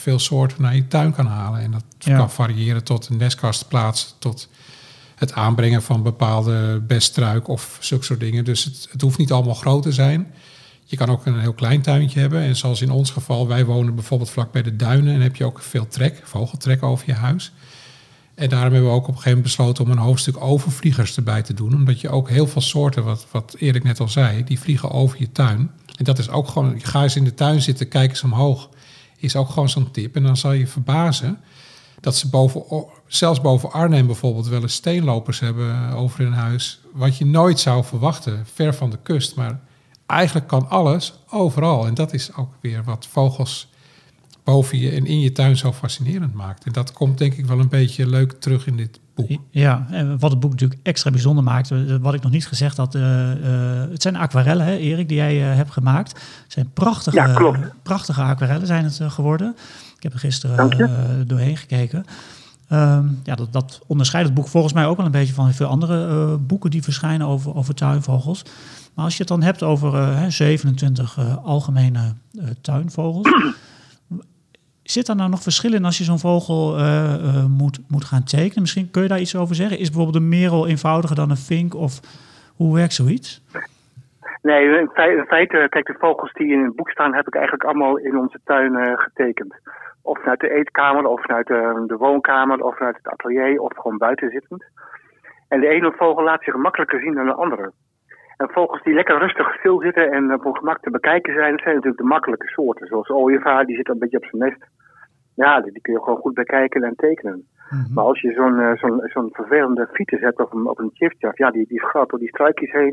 [0.07, 1.61] veel soorten naar je tuin kan halen.
[1.61, 2.17] En dat Ja.
[2.17, 4.49] kan variëren tot een nestkast plaatsen, tot
[5.15, 8.45] het aanbrengen van bepaalde beststruik of zulke soort dingen.
[8.45, 10.27] Dus het, het hoeft niet allemaal groot te zijn.
[10.85, 12.41] Je kan ook een heel klein tuintje hebben.
[12.43, 15.45] En zoals in ons geval, wij wonen bijvoorbeeld vlak bij de duinen en heb je
[15.45, 17.53] ook veel trek, vogeltrek over je huis.
[18.35, 21.43] En daarom hebben we ook op een gegeven moment besloten om een hoofdstuk overvliegers erbij
[21.43, 21.75] te doen.
[21.75, 25.19] Omdat je ook heel veel soorten, wat, wat Erik net al zei, die vliegen over
[25.21, 25.71] je tuin.
[25.97, 28.69] En dat is ook gewoon, ga eens in de tuin zitten, kijk eens omhoog.
[29.19, 30.17] Is ook gewoon zo'n tip.
[30.17, 31.39] En dan zal je verbazen
[32.01, 36.81] dat ze boven, zelfs boven Arnhem bijvoorbeeld wel eens steenlopers hebben over hun huis.
[36.93, 39.35] Wat je nooit zou verwachten, ver van de kust.
[39.35, 39.61] Maar
[40.07, 41.87] eigenlijk kan alles overal.
[41.87, 43.69] En dat is ook weer wat vogels
[44.45, 46.65] boven je en in je tuin zo fascinerend maakt.
[46.65, 49.41] En dat komt denk ik wel een beetje leuk terug in dit boek.
[49.51, 52.77] Ja, en wat het boek natuurlijk extra bijzonder maakt, eh, wat ik nog niet gezegd
[52.77, 56.13] had, eh, eh, het zijn aquarellen, hè, Erik, die jij hebt gemaakt.
[56.13, 57.59] Het zijn prachtige, Ja, klopt.
[57.83, 59.57] prachtige aquarellen zijn het geworden.
[59.97, 60.89] Ik heb er gisteren eh,
[61.27, 62.05] doorheen gekeken.
[62.69, 65.67] Ehm, ja, dat, dat onderscheidt het boek volgens mij ook wel een beetje van veel
[65.67, 68.43] andere eh, boeken die verschijnen over, over tuinvogels.
[68.95, 73.29] Maar als je het dan hebt over eh, hè, 27 eh, algemene eh, tuinvogels.
[74.91, 78.25] Zit daar nou nog verschil in als je zo'n vogel eh, eh, moet, moet gaan
[78.25, 78.61] tekenen?
[78.61, 79.79] Misschien kun je daar iets over zeggen.
[79.79, 81.75] Is bijvoorbeeld een merel eenvoudiger dan een vink?
[81.75, 82.01] Of
[82.57, 83.43] hoe werkt zoiets?
[84.43, 87.35] Nee, in fei- in feite, kijk, de vogels die in het boek staan, heb ik
[87.35, 89.55] eigenlijk allemaal in onze tuin eh, getekend.
[90.03, 93.99] Of vanuit de eetkamer, of vanuit de, de woonkamer, of vanuit het atelier, of gewoon
[93.99, 94.65] buiten zittend.
[95.49, 97.73] En de ene vogel laat zich makkelijker zien dan de andere.
[98.37, 101.61] En vogels die lekker rustig stil zitten en op hun gemak te bekijken zijn, dat
[101.61, 102.87] zijn natuurlijk de makkelijke soorten.
[102.87, 104.67] Zoals ooievaar, die zit een beetje op zijn nest.
[105.35, 107.47] Ja, die, die kun je gewoon goed bekijken en tekenen.
[107.95, 111.39] Maar als je zo'n eh, zo'n zo'n vervelende fiets hebt of een, op een chiftjaf,
[111.39, 112.93] ja, die, die gaat door die struikjes heen.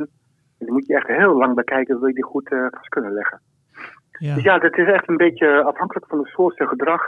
[0.59, 3.13] En die moet je echt heel lang bekijken, wil je die goed eh, vast kunnen
[3.13, 3.41] leggen.
[4.19, 4.33] Ja.
[4.33, 7.01] Dus ja, dat is echt een beetje afhankelijk van de soort en gedrag.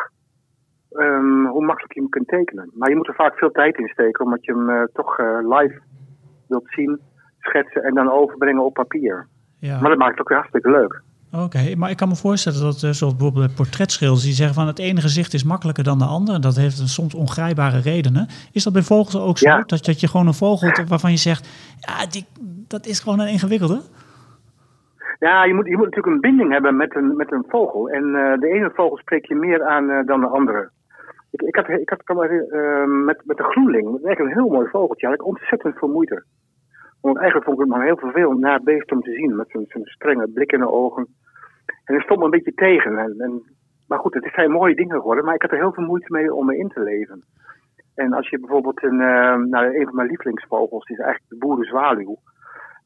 [0.89, 2.71] ehm, hoe makkelijk je hem kunt tekenen.
[2.73, 5.39] Maar je moet er vaak veel tijd in steken, omdat je hem eh, toch eh,
[5.41, 5.81] live
[6.47, 6.99] wilt zien,
[7.45, 9.27] schetsen en dan overbrengen op papier.
[9.59, 9.79] ja.
[9.79, 11.01] Maar dat maakt het ook weer hartstikke leuk.
[11.43, 14.67] Oké, maar ik kan me voorstellen dat, eh, zoals bijvoorbeeld bij portretschilders, die zeggen van
[14.67, 16.39] het ene gezicht is makkelijker dan de andere.
[16.39, 18.27] Dat heeft een soms ongrijpbare redenen.
[18.51, 19.49] Is dat bij vogels ook zo?
[19.49, 19.63] Ja.
[19.65, 22.25] Dat, dat je gewoon een vogel waarvan je zegt, ja, die,
[22.67, 23.81] dat is gewoon een ingewikkelde?
[25.19, 27.89] Ja, je moet, je moet natuurlijk een binding hebben met een, met een vogel.
[27.89, 30.69] En eh, de ene vogel spreekt je meer aan eh, dan de andere.
[31.31, 34.67] Ik, ik had, ik had eh, met, met de groenling, dat is een heel mooi
[34.67, 35.05] vogeltje.
[35.05, 36.23] Had ik ontzettend veel moeite.
[37.05, 39.35] Want eigenlijk vond ik het maar heel vervelend naar beest om te zien.
[39.35, 41.07] Met zo'n strenge blik in de ogen.
[41.83, 42.97] En het stond me een beetje tegen.
[42.97, 43.43] En, en,
[43.87, 45.25] maar goed, het zijn mooie dingen geworden.
[45.25, 47.23] Maar ik had er heel veel moeite mee om me in te leven.
[47.95, 51.47] En als je bijvoorbeeld een, eh, nou, een van mijn lievelingsvogels, die is eigenlijk de
[51.47, 52.17] boerenzwaluw.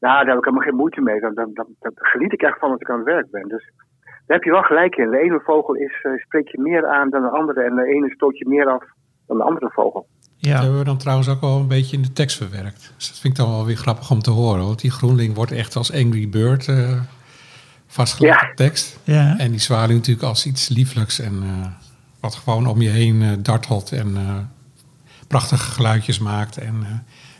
[0.00, 1.20] Nou, daar heb ik helemaal geen moeite mee.
[1.20, 3.48] Dan, dan, dan, geniet ik echt van als ik aan het werk ben.
[3.48, 3.72] Dus
[4.04, 5.10] daar heb je wel gelijk in.
[5.10, 7.62] De ene vogel is, eh, spreekt je meer aan dan de andere.
[7.62, 8.84] En de ene stoot je meer af
[9.26, 10.06] dan de andere vogel.
[10.40, 12.92] Dat Ja, hebben we dan trouwens ook wel een beetje in de tekst verwerkt.
[12.96, 14.64] Dus dat vind ik dan wel weer grappig om te horen.
[14.66, 17.00] Want die groenling wordt echt als Angry Bird eh
[17.86, 18.48] vastgelegd Ja.
[18.50, 18.98] op tekst.
[19.04, 19.38] ja.
[19.38, 21.66] En die zwaluw natuurlijk als iets lieflijks en eh,
[22.20, 24.34] wat gewoon om je heen eh, dartelt en eh,
[25.28, 26.56] prachtige geluidjes maakt.
[26.58, 26.90] En eh,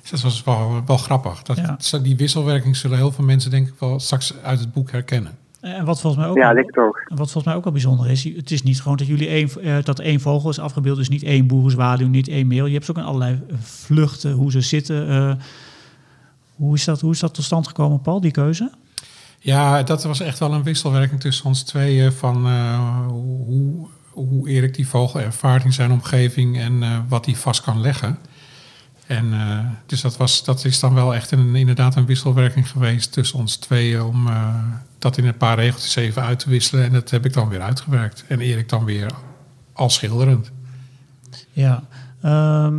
[0.01, 1.43] dus dat was wel, wel grappig.
[1.43, 1.99] Dat, Ja.
[1.99, 5.39] Die wisselwerking zullen heel veel mensen denk ik wel straks uit het boek herkennen.
[5.61, 7.03] En wat volgens mij ook, Ja, ook.
[7.09, 9.77] wat volgens mij ook wel bijzonder is, het is niet gewoon dat jullie één, eh,
[9.85, 12.67] dat één vogel is afgebeeld, dus niet één boerenzwaluw, niet één meel.
[12.67, 15.09] Je hebt ze ook in allerlei eh, vluchten, hoe ze zitten.
[15.09, 15.33] eh,
[16.55, 18.71] hoe, is dat, hoe is dat tot stand gekomen, Paul, die keuze?
[19.39, 24.75] Ja, dat was echt wel een wisselwerking tussen ons tweeën van eh, hoe, hoe Erik
[24.75, 28.19] die vogel ervaart in zijn omgeving en eh, wat hij vast kan leggen.
[29.11, 33.13] En eh, dus dat, was, dat is dan wel echt een, inderdaad een wisselwerking geweest
[33.13, 34.55] tussen ons tweeën om eh,
[34.99, 36.85] dat in een paar regeltjes even uit te wisselen.
[36.85, 38.25] En dat heb ik dan weer uitgewerkt.
[38.29, 39.11] En Erik dan weer
[39.73, 40.51] al schilderend.
[41.53, 41.83] Ja.
[42.23, 42.75] Ehm,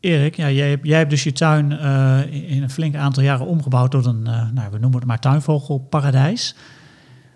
[0.00, 3.46] Erik, ja, jij, hebt- jij hebt dus je tuin eh, in een flink aantal jaren
[3.46, 6.54] omgebouwd tot een, nou, we noemen het maar tuinvogelparadijs.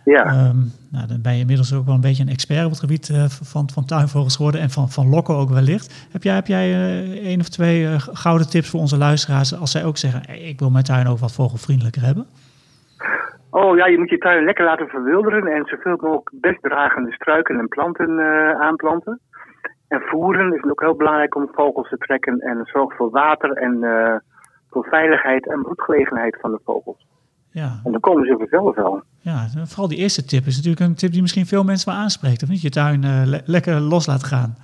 [0.04, 0.24] Ja.
[0.24, 0.56] Ehm,
[0.90, 3.24] nou, dan ben je inmiddels ook wel een beetje een expert op het gebied eh,
[3.52, 6.08] van, van tuinvogels geworden en van, van lokken ook wellicht.
[6.12, 9.70] Heb jij, heb jij eh, één of twee eh, gouden tips voor onze luisteraars als
[9.70, 12.26] zij ook zeggen, "Hey, ik wil mijn tuin ook wat vogelvriendelijker hebben?
[13.50, 17.68] Oh ja, je moet je tuin lekker laten verwilderen en zoveel mogelijk bestdragende struiken en
[17.68, 18.20] planten
[18.60, 19.20] aanplanten.
[19.88, 23.78] En voeren is ook heel belangrijk om vogels te trekken en zorg voor water en
[24.70, 27.06] voor veiligheid en broedgelegenheid van de vogels.
[27.52, 29.02] Ja, En dan komen ze vanzelf wel.
[29.20, 32.42] ja, vooral die eerste tip is natuurlijk een tip die misschien veel mensen wel aanspreekt.
[32.42, 32.60] Of niet?
[32.62, 34.56] Je tuin eh, le- lekker los laten gaan.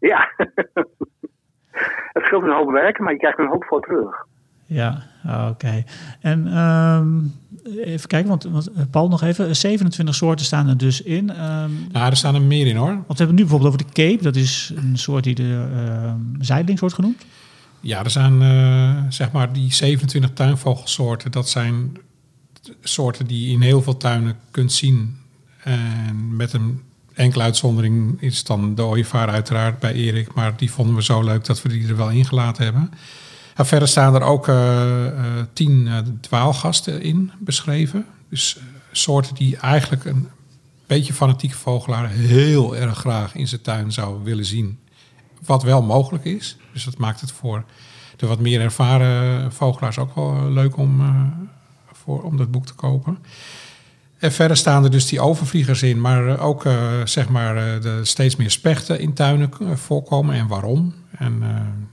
[0.00, 0.28] Ja,
[2.12, 4.26] het scheelt een hoop werken, maar je krijgt er een hoop voor terug.
[4.66, 5.02] Ja,
[5.48, 5.82] oké.
[6.20, 7.18] En ehm,
[7.84, 9.56] even kijken, want, want eh, Paul nog even.
[9.56, 11.30] 27 soorten staan er dus in.
[11.30, 12.86] Ehm, Nou, er staan er meer in hoor.
[12.88, 14.22] want we hebben het nu bijvoorbeeld over de cape.
[14.22, 17.24] Dat is een soort die de ehm zijdelings wordt genoemd.
[17.80, 21.30] Ja, er zijn eh, zeg maar die 27 tuinvogelsoorten.
[21.30, 21.96] Dat zijn
[22.82, 25.18] soorten die je in heel veel tuinen kunt zien.
[25.62, 26.82] En met een
[27.14, 30.34] enkele uitzondering is dan de ooievaar uiteraard bij Erik.
[30.34, 32.90] Maar die vonden we zo leuk dat we die er wel ingelaten hebben.
[33.54, 35.06] En verder staan er ook eh,
[35.52, 38.06] tien eh, dwaalgasten in beschreven.
[38.28, 38.56] Dus
[38.92, 40.28] soorten die eigenlijk een
[40.86, 44.78] beetje fanatieke vogelaar heel erg graag in zijn tuin zou willen zien.
[45.44, 46.56] Wat wel mogelijk is.
[46.72, 47.64] Dus dat maakt het voor
[48.20, 51.22] de wat meer ervaren vogelaars ook wel eh, leuk om, eh,
[51.92, 53.18] voor, om dat boek te kopen.
[54.18, 56.68] En verder staan er dus die overvliegers in, maar eh, ook
[57.04, 60.94] zeg maar de steeds meer spechten in tuinen voorkomen en waarom.
[61.10, 61.42] En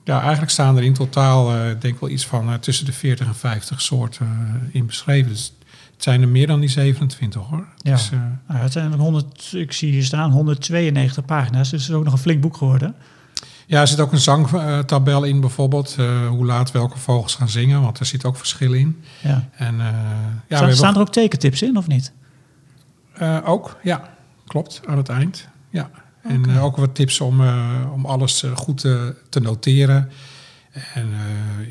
[0.04, 1.48] ja, eigenlijk staan er in totaal,
[1.80, 4.28] denk ik wel iets van tussen de 40 en 50 soorten
[4.72, 5.32] in beschreven.
[5.32, 5.54] Dus
[5.94, 7.66] het zijn er meer dan die 27 hoor.
[7.78, 7.92] Ja.
[7.92, 8.10] Dus,
[8.48, 11.70] Nou, het zijn er 100, ik zie hier staan 192 pagina's.
[11.70, 12.96] Dus het is ook nog een flink boek geworden.
[13.70, 15.96] Ja, er zit ook een zangtabel in bijvoorbeeld.
[16.00, 19.02] eh, hoe laat welke vogels gaan zingen, want er zit ook verschil in.
[19.24, 19.50] Ja.
[19.56, 19.88] En, eh,
[20.48, 22.12] ja, Staan, staan er ook tekentips in of niet?
[23.14, 24.10] Eh, ook, ja,
[24.46, 25.48] klopt, aan het eind.
[25.70, 25.90] Ja.
[26.24, 27.42] En eh, ook wat tips om,
[27.94, 30.10] om alles goed te, te noteren.
[30.94, 31.08] En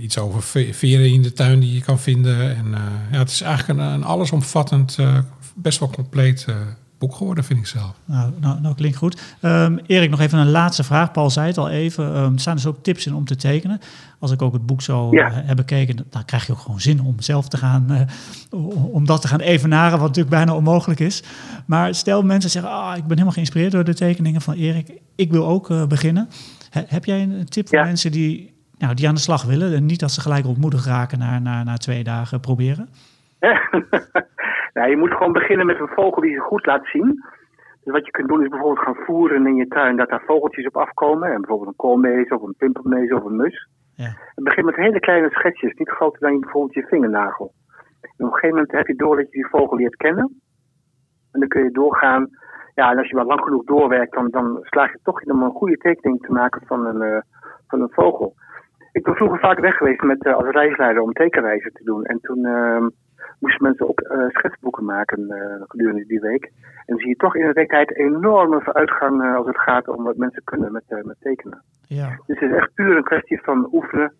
[0.01, 2.57] iets over ve- veren in de tuin die je kan vinden.
[2.57, 2.67] En
[3.13, 4.99] ja, het is eigenlijk een, een allesomvattend,
[5.55, 6.47] best wel compleet
[6.99, 7.93] boek geworden, vind ik zelf.
[8.05, 9.21] Nou, nou, nou klinkt goed.
[9.41, 11.11] Ehm, Erik, nog even een laatste vraag.
[11.13, 12.15] Paul zei het al even.
[12.15, 13.81] Ehm, er staan dus ook tips in om te tekenen.
[14.19, 15.31] Als ik ook het boek zo Ja.
[15.31, 18.01] eh, heb bekeken, dan krijg je ook gewoon zin om zelf te gaan, eh,
[18.93, 21.23] om dat te gaan evenaren, wat natuurlijk bijna onmogelijk is.
[21.67, 24.93] Maar stel mensen zeggen, ah, ik ben helemaal geïnspireerd door de tekeningen van Erik.
[25.17, 26.29] Ik wil ook eh, beginnen.
[26.71, 27.85] He- heb jij een tip voor Ja.
[27.85, 31.19] mensen die, nou, die aan de slag willen en niet dat ze gelijk ontmoedigd raken
[31.19, 32.89] na, na, na twee dagen proberen?
[34.77, 37.25] nou, je moet gewoon beginnen met een vogel die zich goed laat zien.
[37.83, 40.67] Dus wat je kunt doen is bijvoorbeeld gaan voeren in je tuin dat daar vogeltjes
[40.67, 41.33] op afkomen.
[41.33, 43.69] En bijvoorbeeld een koolmees of een pimpelmees of een mus.
[43.95, 44.05] Ja.
[44.35, 47.53] En begin met hele kleine schetsjes, niet groter dan bijvoorbeeld je vingernagel.
[48.01, 50.41] En op een gegeven moment heb je door dat je die vogel leert kennen.
[51.33, 52.29] En dan kun je doorgaan.
[52.75, 55.43] Ja, en als je maar lang genoeg doorwerkt, dan, dan slaag je toch in om
[55.43, 57.21] een goede tekening te maken van een, eh,
[57.67, 58.35] van een vogel.
[58.93, 62.05] Ik ben vroeger vaak weg geweest met, eh, als reisleider om tekenreizen te doen.
[62.05, 62.89] En toen ehm,
[63.39, 66.45] moesten mensen ook eh, schetsboeken maken eh, gedurende die week.
[66.45, 70.05] En dan zie je toch in de werkelijkheid enorme vooruitgang eh, als het gaat om
[70.05, 71.63] wat mensen kunnen met, met tekenen.
[71.89, 74.13] Ja, Dus het is echt puur een kwestie van oefenen,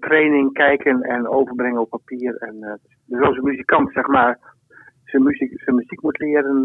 [0.00, 2.36] training, kijken en overbrengen op papier.
[2.36, 4.38] En dus als een muzikant, zeg maar,
[5.04, 6.62] zijn muziek, zijn muziek moet leren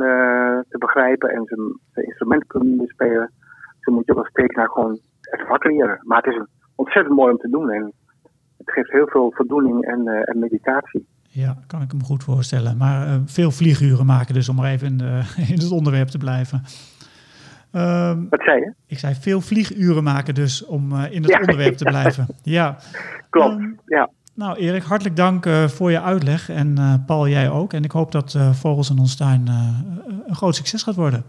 [0.70, 3.32] te begrijpen en zijn, zijn instrument kunnen bespelen,
[3.80, 5.99] zo moet je als tekenaar gewoon het vak leren.
[6.01, 6.45] Maar het is
[6.76, 7.93] ontzettend mooi om te doen en
[8.57, 11.07] het geeft heel veel voldoening en, en meditatie.
[11.36, 12.77] Ja, kan ik me goed voorstellen.
[12.77, 15.21] Maar eh, veel vlieguren maken dus, om maar even in, de,
[15.53, 16.63] in het onderwerp te blijven.
[17.71, 18.73] Ehm, Wat zei je?
[18.88, 22.27] ik zei veel vlieguren maken dus, om eh, in het Ja, onderwerp te blijven.
[22.43, 22.77] Ja.
[23.29, 24.09] Klopt, Ehm, ja.
[24.36, 26.49] Nou Erik, hartelijk dank eh, voor je uitleg.
[26.49, 27.73] En eh, Paul, jij ook.
[27.73, 29.79] En ik hoop dat eh, Vogels in ons tuin eh,
[30.27, 31.23] een groot succes gaat worden.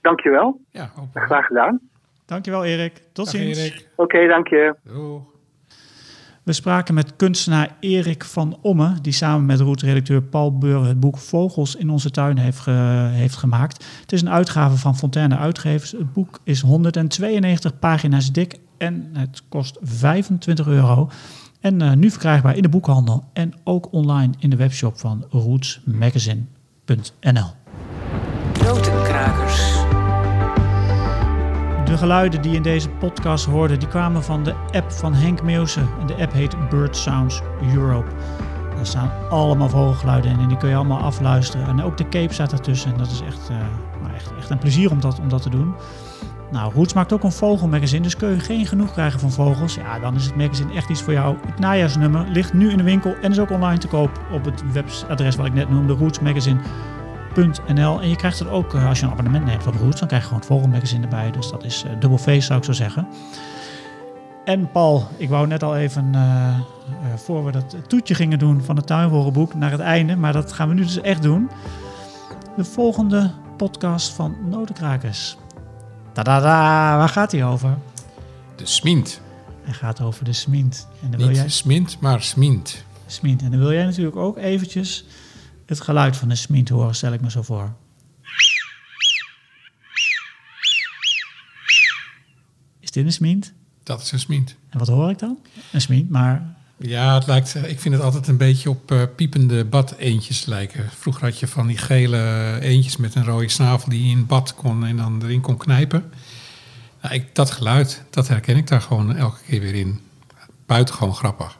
[0.00, 1.80] Dankjewel, Ja, graag gedaan.
[2.26, 3.02] Dankjewel Erik.
[3.12, 3.86] Tot Dag, ziens.
[3.96, 4.74] Oké, dank je.
[4.84, 5.22] Doeg.
[6.48, 11.18] We spraken met kunstenaar Erik van Omme, die samen met route-redacteur Paul Beuren het boek
[11.18, 12.64] Vogels in onze tuin heeft,
[13.14, 13.84] heeft gemaakt.
[14.00, 15.90] Het is een uitgave van Fontaine Uitgevers.
[15.90, 21.10] Het boek is 192 pagina's dik en het kost 25 euro.
[21.60, 27.50] En eh, nu verkrijgbaar in de boekhandel en ook online in de webshop van rootsmagazine.nl.
[28.62, 29.72] Notenkrakers.
[31.88, 35.42] De geluiden die je in deze podcast hoorde, die kwamen van de app van Henk
[35.42, 35.80] Meeuwse.
[36.00, 37.42] En de app heet Bird Sounds
[37.74, 38.10] Europe.
[38.76, 41.66] Daar staan allemaal vogelgeluiden in en die kun je allemaal afluisteren.
[41.66, 42.92] En ook de Cape staat ertussen.
[42.92, 43.56] En dat is echt, eh,
[44.02, 45.74] nou, echt, echt een plezier om dat, om dat te doen.
[46.50, 49.74] Nou, Roots maakt ook een vogelmagazine, dus kun je geen genoeg krijgen van vogels.
[49.74, 51.36] Ja, dan is het magazine echt iets voor jou.
[51.46, 54.72] Het najaarsnummer ligt nu in de winkel en is ook online te koop op het
[54.72, 55.96] webadres wat ik net noemde,
[57.34, 58.00] rootsmagazine.nl.
[58.00, 60.22] En je krijgt er ook, eh, als je een abonnement neemt op Roots, dan krijg
[60.22, 61.30] je gewoon het vogelmagazine erbij.
[61.30, 63.08] Dus dat is eh, dubbel feest, zou ik zo zeggen.
[64.44, 66.58] En Paul, ik wou net al even, eh,
[67.16, 70.16] voor we dat toetje gingen doen van het tuinvogelboek, naar het einde.
[70.16, 71.50] Maar dat gaan we nu dus echt doen.
[72.56, 75.36] De volgende podcast van Notenkrakers.
[76.12, 77.78] Tadada, waar gaat hij over?
[78.56, 79.20] De smint.
[79.62, 80.88] Hij gaat over de smint.
[81.02, 82.84] En dan wil Niet jij, smint, maar smint.
[83.06, 83.42] smint.
[83.42, 85.04] En dan wil jij natuurlijk ook eventjes
[85.68, 87.72] het geluid van de smint horen, stel ik me zo voor.
[92.80, 93.52] Is dit een smint?
[93.82, 94.54] Dat is een smint.
[94.68, 95.38] En wat hoor ik dan?
[95.72, 99.64] Een smint, maar Ja, het lijkt, ik vind het altijd een beetje op eh, piepende
[99.64, 100.90] bad-eendjes lijken.
[100.98, 104.54] Vroeger had je van die gele eendjes met een rode snavel die je in bad
[104.54, 106.10] kon en dan erin kon knijpen.
[107.02, 110.00] Nou, ik, dat geluid, dat herken ik daar gewoon elke keer weer in.
[110.66, 111.58] Buitengewoon grappig.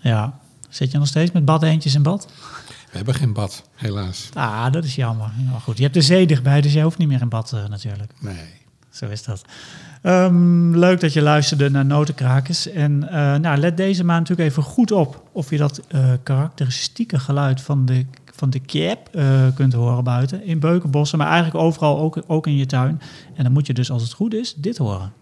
[0.00, 0.38] Ja.
[0.68, 2.28] Zit je nog steeds met badeentjes in bad?
[2.90, 4.28] We hebben geen bad, helaas.
[4.34, 5.30] Ah, dat is jammer.
[5.50, 7.68] Maar goed, je hebt de zee dichtbij, dus jij hoeft niet meer in bad eh,
[7.68, 8.12] natuurlijk.
[8.20, 8.56] Nee.
[8.90, 9.44] Zo is dat.
[10.02, 12.70] Ehm, leuk dat je luisterde naar Notenkrakers.
[12.70, 17.18] En eh, nou, let deze maand natuurlijk even goed op of je dat eh, karakteristieke
[17.18, 18.60] geluid van de, van de
[19.12, 20.44] eh, kunt horen buiten.
[20.44, 23.00] In beukenbossen, maar eigenlijk overal ook, ook in je tuin.
[23.34, 25.12] En dan moet je dus, als het goed is, dit horen.